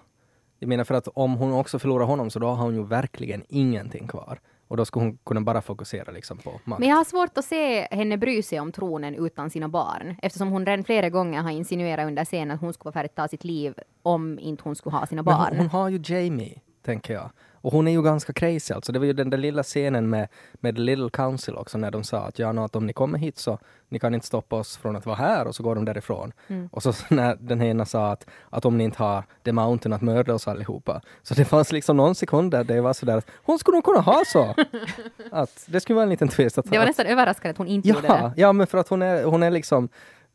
[0.59, 3.43] Jag menar för att om hon också förlorar honom så då har hon ju verkligen
[3.49, 4.39] ingenting kvar.
[4.67, 6.79] Och då skulle hon kunna bara fokusera liksom på makt.
[6.79, 10.15] Men jag har svårt att se henne bry sig om tronen utan sina barn.
[10.21, 13.15] Eftersom hon redan flera gånger har insinuerat under scenen att hon skulle vara färdig att
[13.15, 15.47] ta sitt liv om inte hon skulle ha sina Men barn.
[15.49, 17.29] hon, hon har ju Jamie, tänker jag.
[17.61, 18.91] Och hon är ju ganska crazy alltså.
[18.91, 22.03] Det var ju den där lilla scenen med, med The Little Council också när de
[22.03, 24.77] sa att ja, nå, att om ni kommer hit så ni kan inte stoppa oss
[24.77, 26.31] från att vara här och så går de därifrån.
[26.47, 26.69] Mm.
[26.71, 30.01] Och så när den ena sa att, att om ni inte har The Mountain att
[30.01, 31.01] mörda oss allihopa.
[31.23, 34.01] Så det fanns liksom någon sekund där det var sådär att hon skulle nog kunna
[34.01, 34.55] ha så.
[35.31, 36.57] att det skulle vara en liten twist.
[36.57, 38.41] Att, Det var nästan överraskande att hon inte gjorde ja, det.
[38.41, 39.89] ja, men för att hon är, hon är liksom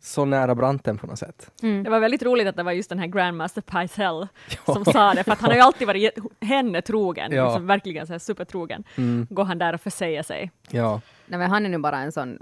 [0.04, 1.50] så nära branten på något sätt.
[1.62, 1.82] Mm.
[1.84, 4.28] Det var väldigt roligt att det var just den här Grandmaster Pycelle
[4.64, 7.44] som sa det, för att han har ju alltid varit henne trogen, Ja.
[7.46, 8.84] liksom verkligen så här supertrogen.
[8.96, 10.50] Mm, Går han där och försäger sig.
[10.70, 11.00] ja.
[11.26, 12.38] Nej, men han är nu bara en sån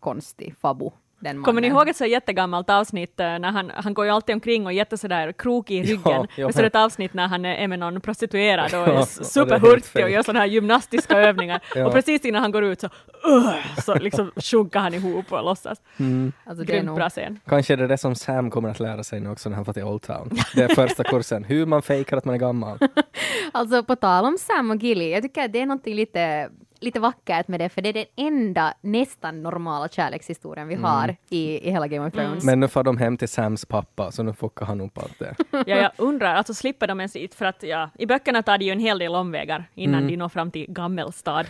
[0.00, 0.92] konstig fabo.
[1.20, 1.44] Den mannen.
[1.44, 4.66] Kommer ni ihåg ett så jättegammalt avsnitt eh, när han, han går ju alltid omkring
[4.66, 6.26] och är jätte sådär krokig i ryggen.
[6.36, 8.88] ja, och så är det men- ett avsnitt när han är med någon prostituerad och
[8.88, 11.60] Ja, är superhurtig och gör sådana här gymnastiska övningar.
[11.74, 11.86] Ja.
[11.86, 13.54] Och precis innan han går ut så, uh,
[13.84, 15.78] så liksom sjunker han ihop och låtsas.
[15.98, 16.32] Mm.
[16.44, 17.40] Alltså, det är Grymt nog, bra scen.
[17.48, 19.72] Kanske är det det som Sam kommer att lära sig nu också när han får
[19.72, 20.30] till Old Town.
[20.54, 22.78] Det är första kursen, hur man fejkar att man är gammal.
[23.52, 26.48] alltså på tal om Sam och Gilly, jag tycker att det är någonting lite,
[26.80, 31.68] lite vackert med det, för det är den enda nästan normala kärlekshistorien vi har i,
[31.68, 32.42] i hela Game of Thrones.
[32.42, 32.46] Mm.
[32.46, 35.34] Men nu får de hem till Sams pappa, så nu fuckar han upp allt det.
[35.66, 37.34] Ja, jag undrar, alltså slipper de ens hit?
[37.34, 40.28] För att ja, i böckerna tar det ju en hel del omvägar innan de når
[40.28, 41.44] fram till Gammelstad.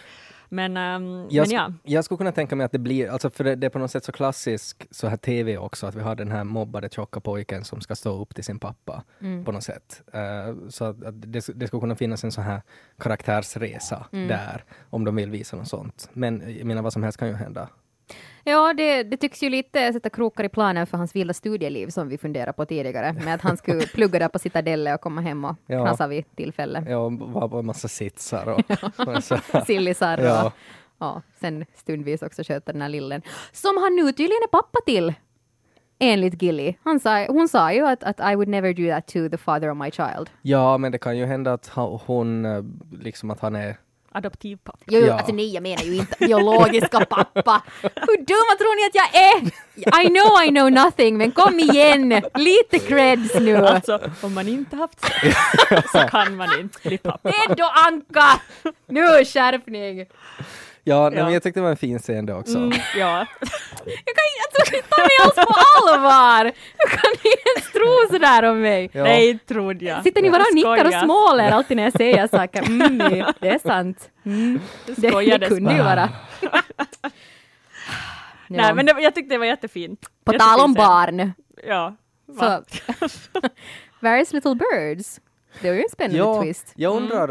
[0.50, 1.26] Men, Mm.
[1.30, 3.66] Jag, men ja, jag skulle kunna tänka mig att det blir, alltså för det, det
[3.66, 6.44] är på något sätt så klassisk så här TV också, att vi har den här
[6.44, 9.04] mobbade tjocka pojken som ska stå upp till sin pappa
[9.44, 10.02] på något sätt.
[10.12, 12.62] Eh, så att, att det, det skulle kunna finnas en sån här
[12.98, 16.08] karaktärsresa där, om de vill visa något sånt.
[16.12, 17.68] Men jag menar vad som helst kan ju hända.
[18.44, 22.08] Ja, det, det tycks ju lite sätta krokar i planen för hans vilda studieliv som
[22.08, 25.44] vi funderade på tidigare, med att han skulle plugga där på Citadelle och komma hem
[25.44, 25.84] och Ja.
[25.84, 26.84] knasa vid tillfälle.
[26.88, 28.60] Ja, och vara på en massa sitsar och.
[29.66, 30.52] Sillisar och Ja.
[30.98, 33.22] ja, sen stundvis också sköta den här lillen.
[33.52, 35.14] Som han nu tydligen är pappa till.
[36.02, 36.74] Enligt Gilly.
[36.82, 39.70] Han sa, hon sa ju att, att I would never do that to the father
[39.70, 40.30] of my child.
[40.42, 41.68] Ja, men det kan ju hända att
[42.06, 43.76] hon, eh, liksom att han är
[44.12, 44.78] adoptivpappa.
[44.86, 45.14] Jo, Ja.
[45.14, 47.62] alltså nej, jag menar ju inte biologiska pappa.
[47.82, 49.40] Hur dumma tror ni att jag är?
[50.04, 52.22] I know I know nothing, men kom igen!
[52.34, 53.56] Lite creds nu!
[53.56, 55.36] Alltså, om man inte haft sex
[55.92, 57.30] så kan man inte bli pappa.
[57.48, 58.40] Eddo Anka!
[58.86, 60.06] Nu skärpning!
[60.84, 61.24] Ja, nej, Ja.
[61.24, 62.56] men jag tyckte det var en fin scen det också.
[62.58, 63.26] Mm, ja.
[63.84, 65.54] Jag kan inte jag ta mig alls på
[65.92, 66.44] allvar!
[66.78, 68.90] Hur kan ni ens tro sådär om mig?
[68.92, 69.02] Ja.
[69.02, 70.02] Nej, trodde jag.
[70.02, 72.62] Sitter ni bara och nickar och småler alltid när jag säger saker?
[72.62, 74.10] Mm, nej, det är sant.
[74.24, 74.60] Mm.
[74.86, 76.08] Det, det kunde ju vara.
[78.46, 80.00] Nej, men det, jag tyckte det var jättefint.
[80.24, 81.32] På Jättefin tal om barn,
[81.66, 81.96] Ja.
[82.26, 82.32] så...
[82.34, 82.62] va?
[84.00, 85.20] Various Little Birds.
[85.62, 86.72] Det var ju en spännande Ja, twist.
[86.76, 87.28] jag undrar,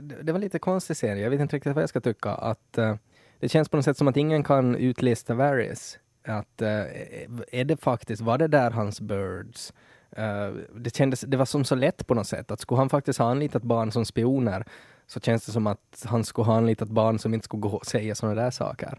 [0.00, 2.78] det- det var lite konstig serie, jag vet inte riktigt vad jag ska tycka, att
[2.78, 2.94] eh,
[3.40, 5.98] det känns på något sätt som att ingen kan utlista Varys.
[6.24, 6.68] Att, eh,
[7.52, 9.72] är det faktiskt, var det där hans birds?
[10.16, 13.18] Eh, det, kändes, det var som så lätt på något sätt, att skulle han faktiskt
[13.18, 14.64] ha anlitat barn som spioner
[15.06, 17.86] så känns det som att han skulle ha anlitat barn som inte skulle gå och
[17.86, 18.98] säga sådana där saker.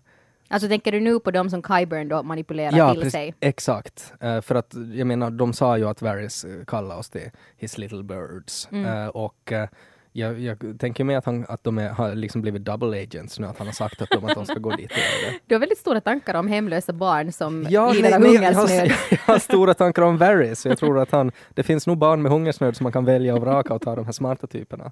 [0.52, 3.34] Alltså tänker du nu på dem som Kyburn då manipulerar till precis, sig?
[3.40, 4.14] exakt.
[4.20, 7.78] Eh, för att jag menar, de sa ju att Varys uh, kallar oss det his
[7.78, 8.68] little birds.
[8.72, 8.86] Mm.
[8.86, 9.70] Eh, och eh,
[10.14, 13.48] jag, jag tänker mig att, han, att de är, har liksom blivit double agents nu,
[13.48, 15.40] att han har sagt att de, att de ska gå dit och göra det.
[15.46, 18.42] Du har väldigt stora tankar om hemlösa barn som Ja, lider nej, av nej, jag,
[18.54, 18.92] har, hungersnöd.
[19.28, 20.66] jag har stora tankar om Varys.
[20.66, 23.42] Jag tror att han, det finns nog barn med hungersnöd som man kan välja och
[23.42, 24.92] vraka och ta de här smarta typerna.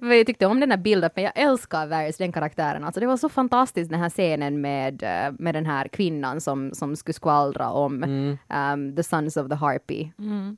[0.00, 2.84] Jag tyckte om den här bilden, men jag älskar Varys, den karaktären.
[2.84, 6.74] Alltså det var så fantastiskt den här scenen med, eh, med den här kvinnan som,
[6.74, 8.38] som skulle skvallra om Mm.
[8.72, 10.08] um, The Sons of the Harpy.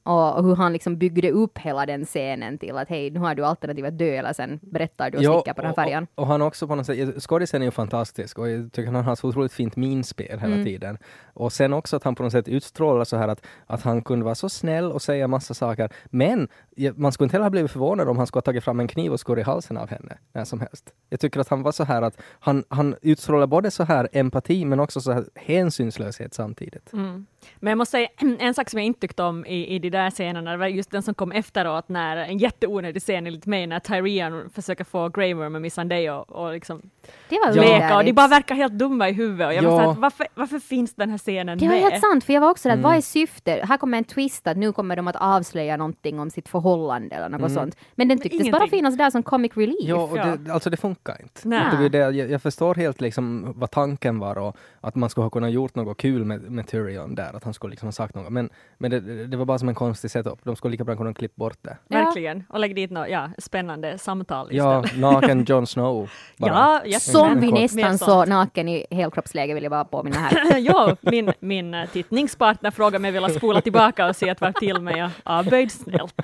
[0.02, 3.34] Och, och hur han liksom byggde upp hela den scenen till att hej, nu har
[3.34, 6.06] du alternativet dö eller sen berättar du och sticker på den här färjan.
[6.14, 9.04] Och, och han också på något sätt, skådisen är ju fantastisk och jag tycker han
[9.04, 10.64] har så otroligt fint minspel hela Mm.
[10.64, 10.98] tiden.
[11.34, 14.24] Och sen också att han på något sätt utstrålar så här att, att han kunde
[14.24, 15.88] vara så snäll och säga massa saker.
[16.06, 18.80] Men ja, man skulle inte heller ha blivit förvånad om han skulle ha tagit fram
[18.80, 20.90] en kniv och skurit i halsen av henne när som helst.
[21.10, 24.64] Jag tycker att han var så här att han, han utstrålar både så här empati
[24.64, 26.92] men också så här hänsynslöshet samtidigt.
[26.92, 27.26] Mm.
[27.56, 30.10] Men jag måste säga, en sak som jag inte tyckte om i, i de där
[30.10, 33.80] scenerna, det var just den som kom efteråt, när en jätteonödig scen enligt mig, när
[33.80, 36.82] Tyrion försöker få Grey Worm och Missandei och, och liksom
[37.28, 39.46] Det var leka, och de bara verkar helt dumma i huvudet.
[39.46, 39.70] Och jag Ja.
[39.70, 41.82] var så här, varför, varför finns den här scenen Det var med?
[41.82, 42.82] helt sant, för jag var också där, Mm.
[42.82, 43.68] vad är syftet?
[43.68, 47.28] Här kommer en twist att nu kommer de att avslöja någonting om sitt förhållande eller
[47.28, 47.76] något sånt.
[47.94, 48.70] Men den tycktes bara ingenting.
[48.78, 49.76] finnas där som comic relief.
[49.88, 50.36] Ja, och Ja.
[50.36, 51.48] det, alltså det funkar inte.
[51.48, 51.62] Nej.
[51.78, 55.24] Det är det, jag, jag förstår helt liksom vad tanken var och att man skulle
[55.24, 58.14] ha kunnat gjort något kul med, med Tyrion där, att han skulle liksom ha sagt
[58.14, 58.32] något.
[58.32, 60.38] Men, men det, det var bara som en konstig setup.
[60.44, 61.76] De skulle lika bra kunna klippa bort det.
[61.88, 61.98] Ja.
[62.04, 62.44] Verkligen.
[62.48, 65.00] Och lägg dit något ja, spännande samtal Ja, istället.
[65.00, 66.10] naken Jon Snow.
[66.36, 66.50] bara.
[66.50, 70.58] Ja, jätte- Som vi nästan så naken i helkroppsläge vill jag bara påminna här.
[70.58, 74.40] jo, min, min eh, tittningspartner frågade mig om jag ville spola tillbaka och se att
[74.40, 74.98] var till mig.
[74.98, 76.14] Jag avböjde snällt.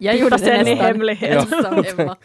[0.00, 0.86] Jag gjorde Titta sen det i nästan.
[0.86, 1.48] hemlighet.
[1.48, 2.16] Som Emma.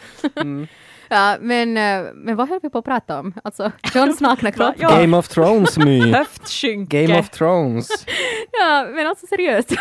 [1.10, 3.34] Ja, men, eh, men vad höll vi på att prata om?
[3.44, 4.76] Alltså, Johns nakna kropp.
[4.80, 4.90] Ja.
[5.00, 6.12] Game of Thrones my.
[6.14, 7.02] Höftskynke.
[7.06, 8.06] Game of Thrones.
[8.60, 9.72] Ja, men alltså seriöst.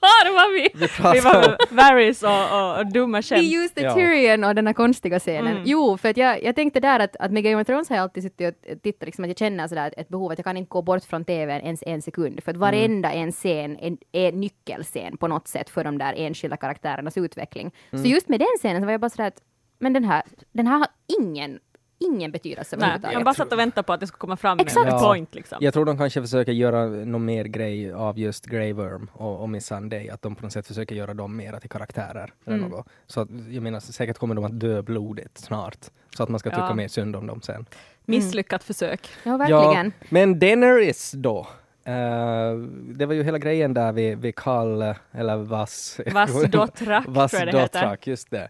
[0.00, 0.68] Var var vi?
[0.74, 2.30] Vi Vi var Varys och,
[2.60, 3.42] och, och dumma skämt.
[3.42, 3.94] är just det Ja.
[3.94, 5.46] Tyrion och den här konstiga scenen.
[5.52, 5.62] Mm.
[5.66, 8.02] Jo, för att jag, jag tänkte där att, att med Game of Thrones har jag
[8.02, 10.68] alltid suttit och tittat, liksom, att jag känner sådär ett, behov att jag kan inte
[10.68, 12.42] gå bort från TVn ens en sekund.
[12.44, 16.56] För att varenda en scen är, är nyckelscen på något sätt för de där enskilda
[16.56, 17.70] karaktärernas utveckling.
[17.90, 19.40] Så just med den scenen så var jag bara sådär att
[19.80, 20.88] men den här, den här har
[21.20, 21.58] ingen,
[21.98, 24.86] ingen betydelse Nej, jag bara satt och väntade på att det skulle komma fram Exakt.
[24.90, 25.00] en Ja.
[25.00, 25.34] point.
[25.34, 25.58] Liksom.
[25.60, 29.48] Jag tror de kanske försöker göra någon mer grej av just Grey Worm och, och
[29.48, 32.32] Miss Sunday, att de på något sätt försöker göra dem mera till karaktärer.
[32.46, 32.70] Eller Mm.
[32.70, 32.86] något.
[33.06, 35.78] Så att, jag menar, säkert kommer de att dö blodigt snart,
[36.16, 36.74] så att man ska tycka Ja.
[36.74, 37.66] mer synd om dem sen.
[38.04, 39.08] Misslyckat försök.
[39.24, 39.86] Ja, verkligen.
[40.00, 41.46] Ja, men Daenerys då?
[41.84, 42.54] Eh,
[42.94, 46.00] det var ju hela grejen där vid, vid Karl, eller Vass...
[46.12, 47.98] Vass Dothrak, Vass tror jag det heter.
[48.02, 48.48] Just det.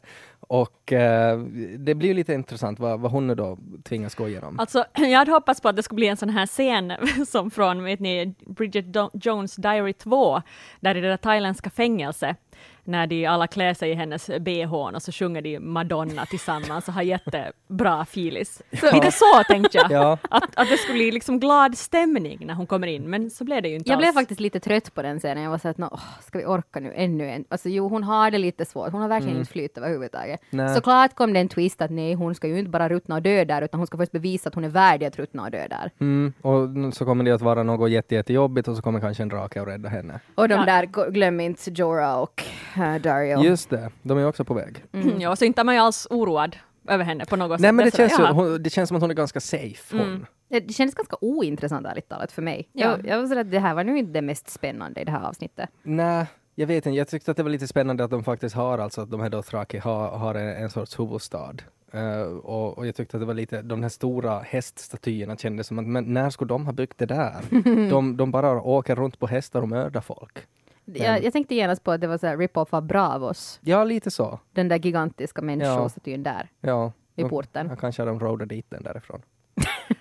[0.50, 1.38] Och eh,
[1.78, 4.58] det blir ju lite intressant vad, vad hon nu då tvingas gå igenom.
[4.58, 6.92] Alltså, jag hade hoppats på att det skulle bli en sån här scen
[7.26, 10.42] som från, vet ni, Bridget Do- Jones Diary 2,
[10.80, 12.49] där i det där thailändska fängelset,
[12.84, 16.94] när de alla klär sig i hennes bh och så sjunger de Madonna tillsammans och
[16.94, 18.62] har jättebra filis.
[18.80, 20.18] Så lite så tänkte jag, Ja.
[20.30, 23.62] att, att det skulle bli liksom glad stämning när hon kommer in, men så blev
[23.62, 24.16] det ju inte Jag blev alls.
[24.16, 25.42] faktiskt lite trött på den scenen.
[25.44, 27.44] Jag var så att, nå, åh, ska vi orka nu ännu en?
[27.48, 28.92] Alltså jo, hon har det lite svårt.
[28.92, 30.40] Hon har verkligen inte flyt överhuvudtaget.
[30.50, 30.74] Nej.
[30.74, 33.44] Såklart kom det en twist att nej, hon ska ju inte bara ruttna och dö
[33.44, 35.90] där, utan hon ska först bevisa att hon är värdig att ruttna och dö där.
[36.00, 39.28] Mm, och så kommer det att vara något jätte, jättejobbigt och så kommer kanske en
[39.28, 40.20] drake och rädda henne.
[40.34, 40.64] Och de Ja.
[40.64, 42.44] där, glöm inte Jorah och
[42.78, 43.42] uh, Dario.
[43.42, 44.84] Just det, de är också på väg.
[44.92, 45.20] Mm.
[45.20, 46.56] Ja, så inte är man ju alls oroad
[46.88, 47.74] över henne på något Nej sätt.
[47.74, 48.32] men det sådär, känns, jaha.
[48.32, 49.96] hon, det känns som att hon är ganska safe.
[49.96, 50.06] Hon.
[50.08, 50.26] Mm.
[50.48, 52.68] Det, det kändes ganska ointressant ärligt talat för mig.
[52.72, 52.86] Ja.
[52.86, 55.12] Jag, jag var sådär att det här var nu inte det mest spännande i det
[55.12, 55.68] här avsnittet.
[55.82, 56.96] Nej, jag vet inte.
[56.96, 59.28] Jag tyckte att det var lite spännande att de faktiskt har, alltså att de här
[59.30, 61.54] Dothraki har, har en, en sorts huvudstad.
[61.92, 65.78] Eh, och, och jag tyckte att det var lite, de här stora häststatyerna kändes som
[65.78, 67.34] att, men när skulle de ha byggt det där?
[67.90, 70.38] de, de bara åker runt på hästar och mördar folk.
[70.84, 74.10] Jag, jag tänkte genast på att det var så här rip-off av Bravos, Ja, lite
[74.10, 74.40] så.
[74.52, 76.92] den där gigantiska människostatyn där Ja.
[77.14, 77.66] vid De- porten.
[77.70, 79.22] Ja, kanske de roadat dit den därifrån.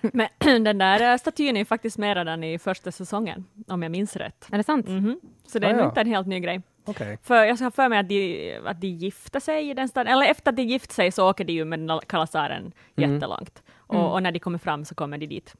[0.00, 0.28] Men
[0.64, 4.48] den där eh, statyn är faktiskt med redan i första säsongen, om jag minns rätt.
[4.52, 4.88] Är det sant?
[4.88, 5.20] Mhm.
[5.46, 5.88] Så det är Ah, nog ja.
[5.88, 6.62] inte en helt ny grej.
[6.84, 7.18] Okej.
[7.22, 10.26] För jag har för mig att de, att de gifte sig i den staden, eller
[10.26, 13.14] efter att de gift sig så åker de ju med kalasaren Mm.
[13.14, 13.62] jättelångt.
[13.76, 15.54] Och, och när de kommer fram så kommer de dit.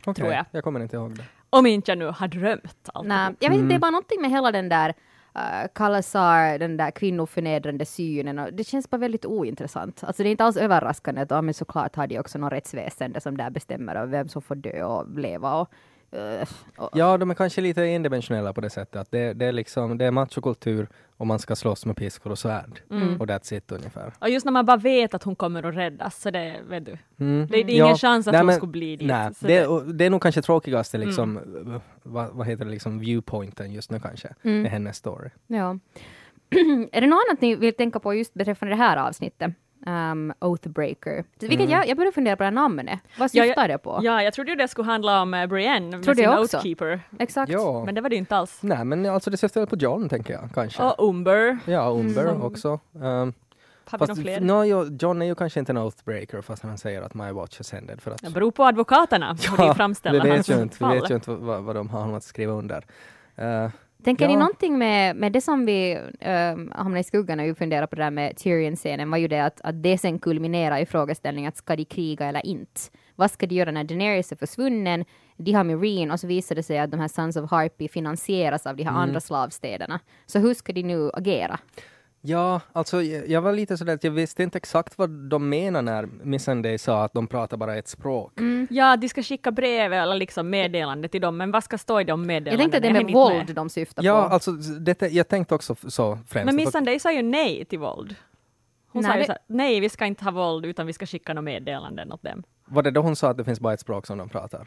[0.00, 0.44] Okej, Tror jag.
[0.50, 1.24] Jag kommer inte ihåg det.
[1.50, 3.08] Om inte jag nu har drömt allt.
[3.08, 6.76] Nej, jag vet inte, det är bara någonting med hela den där uh, Kalasar, den
[6.76, 8.38] där kvinnoförnedrande synen.
[8.38, 10.04] Och det känns bara väldigt ointressant.
[10.04, 13.20] Alltså det är inte alls överraskande att ja, men såklart har de också något rättsväsende
[13.20, 15.60] som där bestämmer vem som får dö och leva.
[15.60, 15.68] Och,
[16.92, 20.04] Ja, de är kanske lite endimensionella på det sättet att det, det är liksom, det
[20.04, 22.80] är machokultur och man ska slåss med piskor och svärd.
[22.90, 23.20] Mm.
[23.20, 24.12] Och that's it ungefär.
[24.18, 26.98] Och just när man bara vet att hon kommer att räddas, så det, vet du.
[27.20, 27.46] Mm.
[27.50, 29.08] Det, det är ingen chans att nej, hon men- skulle bli dit.
[29.08, 31.40] Nej, Så det, det- det är nog kanske tråkigaste liksom,
[32.02, 34.62] vad, vad heter det, liksom viewpointen just nu kanske, Mm.
[34.62, 35.30] med hennes story.
[35.46, 35.78] ja.
[36.92, 39.52] är det något annat ni vill tänka på just beträffande det här avsnittet?
[39.88, 41.24] Um, Oathbreaker.
[41.40, 42.98] Vilket jag, jag började fundera på det här namnet.
[43.18, 44.00] Vad Ja, syftar jag- det på?
[44.02, 46.56] Ja, jag trodde ju det skulle handla om uh, Brienne med Trodde sin jag också.
[46.56, 47.00] Oathkeeper.
[47.18, 47.52] Exakt.
[47.52, 47.84] Ja.
[47.84, 48.58] Men det var det inte alls.
[48.62, 50.82] Nej, men alltså det syftar väl på John, tänker jag, kanske.
[50.82, 51.58] Och Umber.
[51.64, 52.42] Ja, Umber Mm.
[52.42, 52.68] också.
[52.92, 53.32] Um, Har vi
[53.98, 54.40] fast, några fler?
[54.40, 57.58] no, jo, John är ju kanske inte en oathbreaker fast han säger att my watch
[57.58, 58.00] has ended.
[58.00, 60.78] För att, Det beror på advokaterna hur de framställer vi vet hans ju inte, vi
[60.78, 60.94] fall.
[61.00, 62.84] vet ju inte vad, vad de har att skriva under.
[63.42, 63.68] Uh,
[64.04, 64.38] Tänker ni Ja.
[64.38, 68.02] någonting med, med det som vi um, hamnade i skuggan när vi funderade på det
[68.02, 71.76] där med Tyrion-scenen var ju det att, att det sen kulminerar i frågeställningen att ska
[71.76, 72.80] de kriga eller inte?
[73.16, 75.04] Vad ska de göra när Daenerys är försvunnen?
[75.36, 78.66] De har Meereen och så visar det sig att de här Sons of Harpy finansieras
[78.66, 78.94] av de Mm.
[78.94, 80.00] här andra slavstäderna.
[80.26, 81.58] Så hur ska de nu agera?
[82.28, 85.82] Ja, alltså jag jag var lite sådär att jag visste inte exakt vad de menar
[85.82, 88.32] när Missandei sa att de pratar bara ett språk.
[88.70, 92.04] Ja, de ska skicka brev eller liksom meddelande till dem, men vad ska stå i
[92.04, 92.62] de Jag meddelandena?
[92.62, 94.34] tänkte att det är med våld de syftar Ja, på.
[94.34, 96.32] alltså detta, jag tänkte också så främst.
[96.34, 98.14] Men att- Missandei sa ju nej till våld.
[98.92, 101.06] Hon Nej, sa ju det- så nej vi ska inte ha våld utan vi ska
[101.06, 102.42] skicka några meddelanden åt dem.
[102.64, 104.66] Var det då hon sa att det finns bara ett språk som de pratar?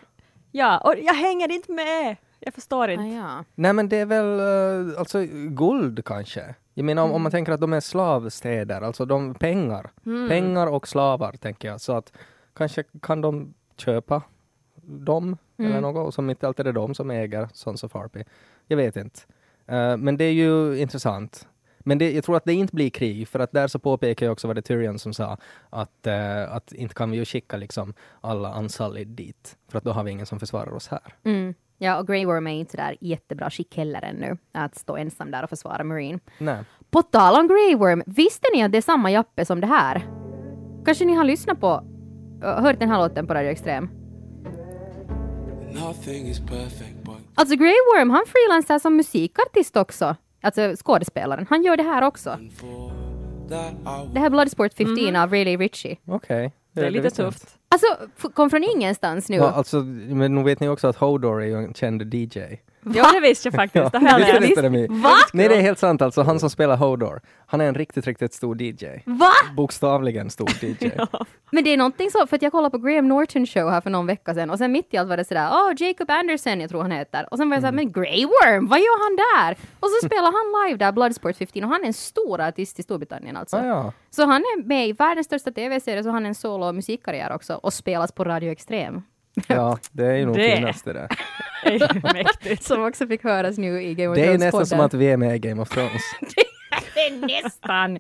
[0.52, 2.16] Ja, och jag hänger inte med!
[2.40, 3.04] Jag förstår Ah, inte.
[3.16, 3.44] ja.
[3.56, 6.56] Nej men det är väl eh, alltså guld kanske.
[6.74, 7.22] Jag menar om, om Mm.
[7.22, 9.92] man tänker att de är slavstäder, alltså de pengar.
[10.06, 10.30] Mm.
[10.30, 11.82] Pengar och slavar tänker jag.
[11.82, 12.14] Så att
[12.54, 14.22] kanske kan de köpa
[14.84, 15.72] dem Mm.
[15.72, 18.24] eller något som inte alltid är de som äger Sons of Harpy.
[18.68, 19.20] Jag vet inte.
[19.68, 21.48] Eh, men det är ju intressant.
[21.80, 24.34] Men det, jag tror att det inte blir krig, för att där så påpekar jag
[24.34, 25.38] också vad det Tyrion som sa
[25.70, 29.92] att, eh, att inte kan vi ju skicka liksom alla Ansalid dit, för att då
[29.92, 31.16] har vi ingen som försvarar oss här.
[31.24, 31.54] Mm.
[31.84, 34.38] Ja, och Grey Worm är inte där jättebra skick heller ännu.
[34.52, 36.20] Att stå ensam där och försvara Marine.
[36.38, 36.64] Nej.
[36.92, 40.02] På tal om Grey Worm, visste ni att det är samma Jappe som det här?
[40.86, 41.84] Kanske ni har lyssnat på,
[42.42, 43.90] hört den här låten på Radio Extrem?
[45.74, 50.16] Nothing is perfect, but Alltså Grey Worm, han freelansar som musikartist också.
[50.42, 51.46] Alltså skådespelaren.
[51.50, 52.38] Han gör det här också.
[54.14, 55.98] Det här är Bloodsport 15 av Ray Ritchie.
[56.08, 56.52] Okej.
[56.74, 57.16] Det är lite inte.
[57.16, 57.58] tufft.
[57.70, 57.88] Alltså,
[58.34, 59.36] kom från ingenstans nu.
[59.36, 62.40] Ja, alltså, men nu vet ni också att Hodor är ju en känd DJ.
[62.94, 63.92] Ja, det visste jag faktiskt.
[63.92, 64.94] Det jag Visste inte?
[64.94, 65.14] Va?
[65.34, 66.22] Nej, det är helt sant alltså.
[66.22, 68.86] Han som spelar Hodor, han är en riktigt, riktigt stor DJ.
[69.06, 69.32] Va?
[69.56, 70.90] Bokstavligen stor DJ.
[71.52, 73.90] Men det är någonting så, för att jag kollade på Graham Norton show här för
[73.90, 76.70] någon vecka sedan och sen mitt i allt var det sådär, åh, Jacob Anderson, jag
[76.70, 77.28] tror han heter.
[77.32, 79.58] Och sen var jag såhär, men Grey Worm, vad gör han där?
[79.80, 82.84] Och så spelar han live där, Bloodsport 15, och han är en stor artist i
[82.84, 83.58] Storbritannien alltså.
[83.58, 83.94] Ah, ja.
[84.10, 87.34] Så han är med i världens största tv-serie, så han har en solo och musikkarriär
[87.36, 89.02] också, och spelas på Radio Extrem.
[89.48, 90.56] Ja, det är ju nog Det.
[90.56, 91.08] finaste det.
[91.64, 92.64] Det är ju mäktigt.
[92.64, 95.08] Som också fick höras nu i Game of Det är Thrones nästan som att vi
[95.08, 96.02] är med i Game of Thrones.
[96.94, 98.00] Det är nästan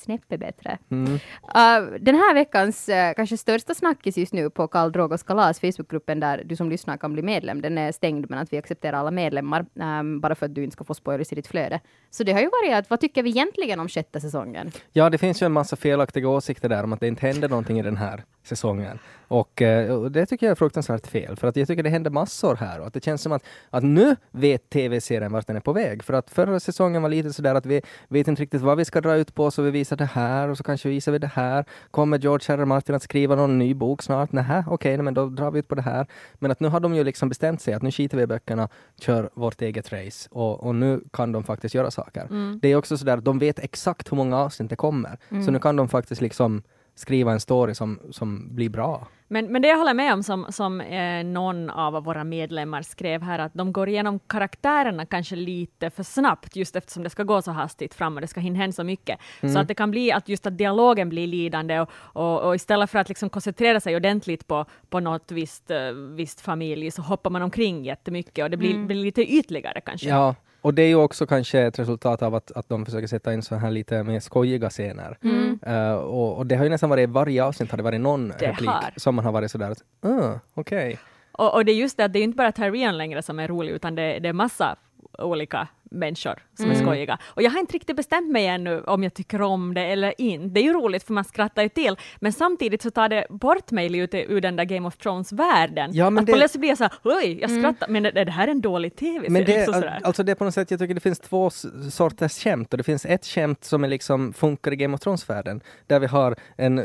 [0.00, 0.78] snäppet bättre.
[0.90, 1.12] Mm.
[1.12, 6.20] Uh, den här veckans uh, kanske största snackis just nu på Karl Drogos kalas, Facebookgruppen
[6.20, 7.62] där du som lyssnar kan bli medlem.
[7.62, 10.74] Den är stängd men att vi accepterar alla medlemmar um, bara för att du inte
[10.74, 11.80] ska få spoilers i ditt flöde.
[12.10, 14.72] Så det har ju varit att vad tycker vi egentligen om sjätte säsongen?
[14.92, 17.78] Ja, det finns ju en massa felaktiga åsikter där om att det inte händer någonting
[17.78, 18.98] i den här säsongen.
[19.28, 22.10] Och, eh, och det tycker jag är fruktansvärt fel, för att jag tycker det händer
[22.10, 25.60] massor här och att det känns som att, att nu vet tv-serien vart den är
[25.60, 26.02] på väg.
[26.02, 29.00] För att förra säsongen var lite sådär att vi vet inte riktigt vad vi ska
[29.00, 31.64] dra ut på, så vi visar det här och så kanske visar vi det här.
[31.90, 32.58] Kommer George R.
[32.58, 32.64] R.
[32.64, 34.32] Martin att skriva någon ny bok snart?
[34.32, 36.06] Nähä, okej, nej, men då drar vi ut på det här.
[36.34, 38.68] Men att nu har de ju liksom bestämt sig att nu skiter vi i böckerna,
[39.00, 42.28] kör vårt eget race och, och nu kan de faktiskt göra saker.
[42.62, 45.18] Det är också sådär att de vet exakt hur många avsnitt det kommer.
[45.44, 46.62] Så nu kan de faktiskt liksom
[46.94, 49.06] skriva en story som, som blir bra.
[49.32, 53.22] Men, men det jag håller med om, som, som eh, någon av våra medlemmar skrev
[53.22, 57.42] här, att de går igenom karaktärerna kanske lite för snabbt, just eftersom det ska gå
[57.42, 59.18] så hastigt fram och det ska hinna hända så mycket.
[59.40, 62.90] Så att det kan bli att just att dialogen blir lidande och, och, och istället
[62.90, 67.30] för att liksom koncentrera sig ordentligt på, på något visst, uh, visst familj så hoppar
[67.30, 70.08] man omkring jättemycket och det blir, blir lite ytligare kanske.
[70.08, 73.32] Ja, och det är ju också kanske ett resultat av att, att de försöker sätta
[73.34, 75.18] in så här lite mer skojiga scener.
[75.66, 78.28] Eh, och, och det har ju nästan varit, i varje avsnitt har det varit någon
[78.28, 78.92] Det replik har.
[78.96, 80.98] som man har varit sådär att, uh, okej.
[81.32, 83.48] Och, och det är just det att det är inte bara Tyrion längre som är
[83.48, 84.76] rolig, utan det, det är massa
[85.18, 87.18] olika människor som är skojiga.
[87.24, 90.46] Och jag har inte riktigt bestämt mig ännu om jag tycker om det eller inte.
[90.48, 93.70] Det är ju roligt för man skrattar ju till, men samtidigt så tar det bort
[93.70, 95.90] mig lite ur den där Game of Thrones-världen.
[95.94, 98.30] Ja, men att det- plötsligt blir jag så här, oj, jag skrattar, men är det
[98.30, 99.30] här en dålig tv-serie?
[99.30, 101.50] Men det, Liksom alltså det är på något sätt, jag tycker det finns två
[101.90, 105.60] sorters skämt och det finns ett skämt som är liksom funkar i Game of Thrones-världen
[105.86, 106.82] där vi har en,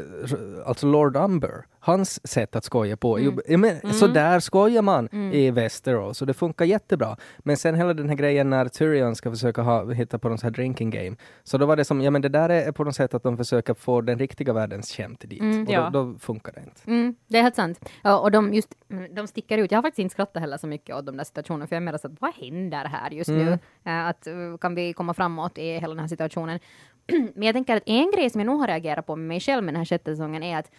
[0.65, 3.17] alltså Lord Umber, hans sätt att skoja på.
[3.17, 3.39] Mm.
[3.47, 7.17] Jo, men, Så där skojar man i Westeros och det funkar jättebra.
[7.39, 10.47] Men sen hela den här grejen när Tyrion ska försöka ha, hitta på någon sån
[10.47, 11.15] här drinking game.
[11.43, 13.37] Så då var det som, ja men det där är på något sätt att de
[13.37, 15.41] försöker få den riktiga världens skämt dit.
[15.41, 15.89] och ja.
[15.89, 16.81] då, då funkar det inte.
[16.87, 17.89] Mm, det är helt sant.
[18.03, 19.71] Ja, och de, just, mm, de sticker ut.
[19.71, 21.97] Jag har faktiskt inte skrattat heller så mycket åt de där situationerna, för jag menar
[21.97, 23.59] så att vad händer här just nu?
[23.83, 26.59] Eh, Att, eh, kan vi komma framåt i hela den här situationen?
[27.35, 29.63] Men jag tänker att en grej som jag nog har reagerat på med mig själv
[29.63, 30.71] med den här sjätte säsongen är att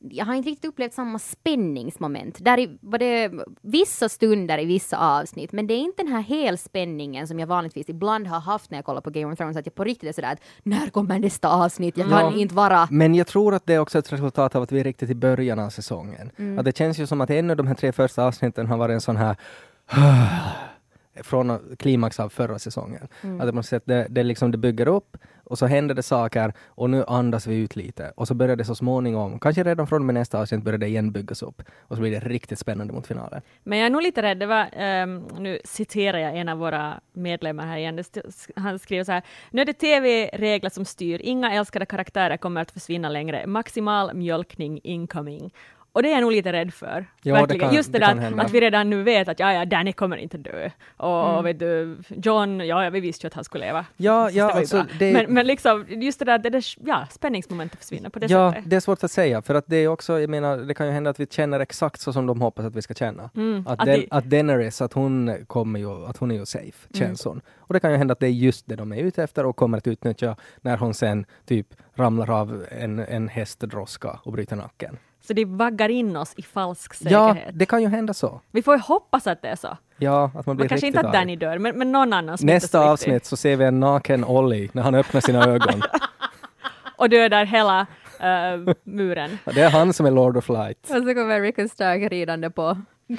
[0.00, 2.44] jag har inte riktigt upplevt samma spänningsmoment.
[2.44, 3.32] Där var det
[3.62, 7.88] vissa stunder i vissa avsnitt, men det är inte den här helspänningen som jag vanligtvis
[7.88, 10.12] ibland har haft när jag kollar på Game of Thrones, att jag på riktigt är
[10.12, 11.96] sådär att när kommer nästa avsnitt?
[11.96, 12.88] Jag kan inte vara...
[12.90, 15.14] Men jag tror att det är också ett resultat av att vi är riktigt i
[15.14, 16.30] början av säsongen.
[16.58, 18.94] Att det känns ju som att en av de här tre första avsnitten har varit
[18.94, 19.36] en sån här
[21.22, 23.08] från klimax av förra säsongen.
[23.40, 25.16] Att det, måste, det, det, liksom, det bygger upp
[25.48, 28.12] och så händer det saker och nu andas vi ut lite.
[28.16, 30.86] Och så börjar det så småningom, kanske redan från och med nästa avsnitt börjar det
[30.86, 31.62] igen byggas upp.
[31.78, 33.42] Och så blir det riktigt spännande mot finalen.
[33.64, 37.00] Men jag är nog lite rädd, det var, ehm, nu citerar jag en av våra
[37.12, 38.04] medlemmar här igen,
[38.56, 42.70] han skriver så här, nu är det tv-regler som styr, inga älskade karaktärer kommer att
[42.70, 45.50] försvinna längre, maximal mjölkning incoming.
[45.98, 47.06] Och det är jag nog lite rädd för.
[47.22, 47.60] Ja, det Verkligen.
[47.68, 50.16] kan- Just det, det där att vi redan nu vet att ja, ja, Danny kommer
[50.16, 50.70] inte dö.
[50.96, 53.86] Och vet du, John, ja, ja, vi visste ju att han skulle leva.
[53.96, 57.78] Ja, ja, det alltså, det- men, men liksom, just det där, det där ja, spänningsmomentet
[57.80, 58.70] försvinner på det Ja, sättet.
[58.70, 60.92] det är svårt att säga för att det är också, jag menar, det kan ju
[60.92, 63.22] hända att vi känner exakt så som de hoppas att vi ska känna.
[63.22, 66.46] att, Mm, att den, det- att Daenerys, att hon kommer ju, att hon är ju
[66.46, 66.62] safe,
[66.94, 67.06] Mm.
[67.06, 67.40] känns hon.
[67.58, 69.56] Och det kan ju hända att det är just det de är ute efter och
[69.56, 74.96] kommer att utnyttja när hon sen typ ramlar av en, en hästdroska och bryter nacken.
[75.20, 77.58] Så de vaggar in oss i falsk Ja, säkerhet.
[77.58, 78.40] det kan ju hända så.
[78.50, 79.76] Vi får ju hoppas att det är så.
[79.98, 81.14] Ja, att man blir Men kanske riktigt inte att.
[81.14, 82.90] Danny dör, men, men någon annan smittas Nästa riktigt.
[82.92, 85.82] avsnitt så ser vi en naken Ollie när han öppnar sina ögon.
[86.96, 87.80] Och dödar hela
[88.20, 89.38] eh, muren.
[89.44, 90.78] Det är han som är Lord of Light.
[90.82, 92.78] Och så kommer Rickon Stark ridande på.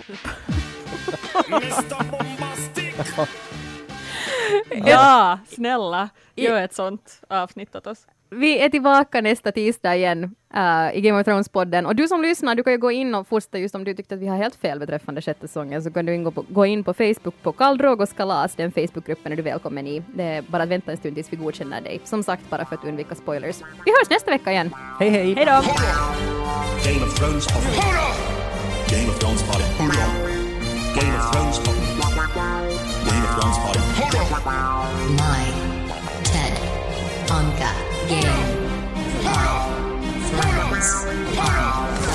[4.85, 8.07] Ja, snälla, gör ett sånt avsnitt åt oss.
[8.31, 11.85] Vi är tillbaka nästa tisdag igen eh, i Game of Thrones-podden.
[11.85, 14.15] Och du som lyssnar, du kan ju gå in och fortsätta just om du tyckte
[14.15, 16.83] att vi har helt fel beträffande sjätte säsongen, så kan du gå, på, gå in
[16.83, 20.03] på Facebook på Karl Drogos kalas, den Facebookgruppen är du välkommen i.
[20.15, 22.01] Det är bara att vänta en stund tills vi godkänner dig.
[22.03, 23.61] Som sagt, bara för att undvika spoilers.
[23.85, 24.75] Vi hörs nästa vecka igen.
[24.99, 25.33] Hej hej!
[25.33, 25.51] Hej då!
[25.51, 27.63] Game of Thrones Pod.
[28.91, 29.61] Game of Thrones Pod.
[30.95, 31.75] Game of Thrones Pod.
[33.05, 33.77] Game of Thrones Pod.
[35.09, 35.45] My
[36.23, 36.53] TED
[37.31, 39.69] Anka Game of
[40.31, 42.08] Thrones.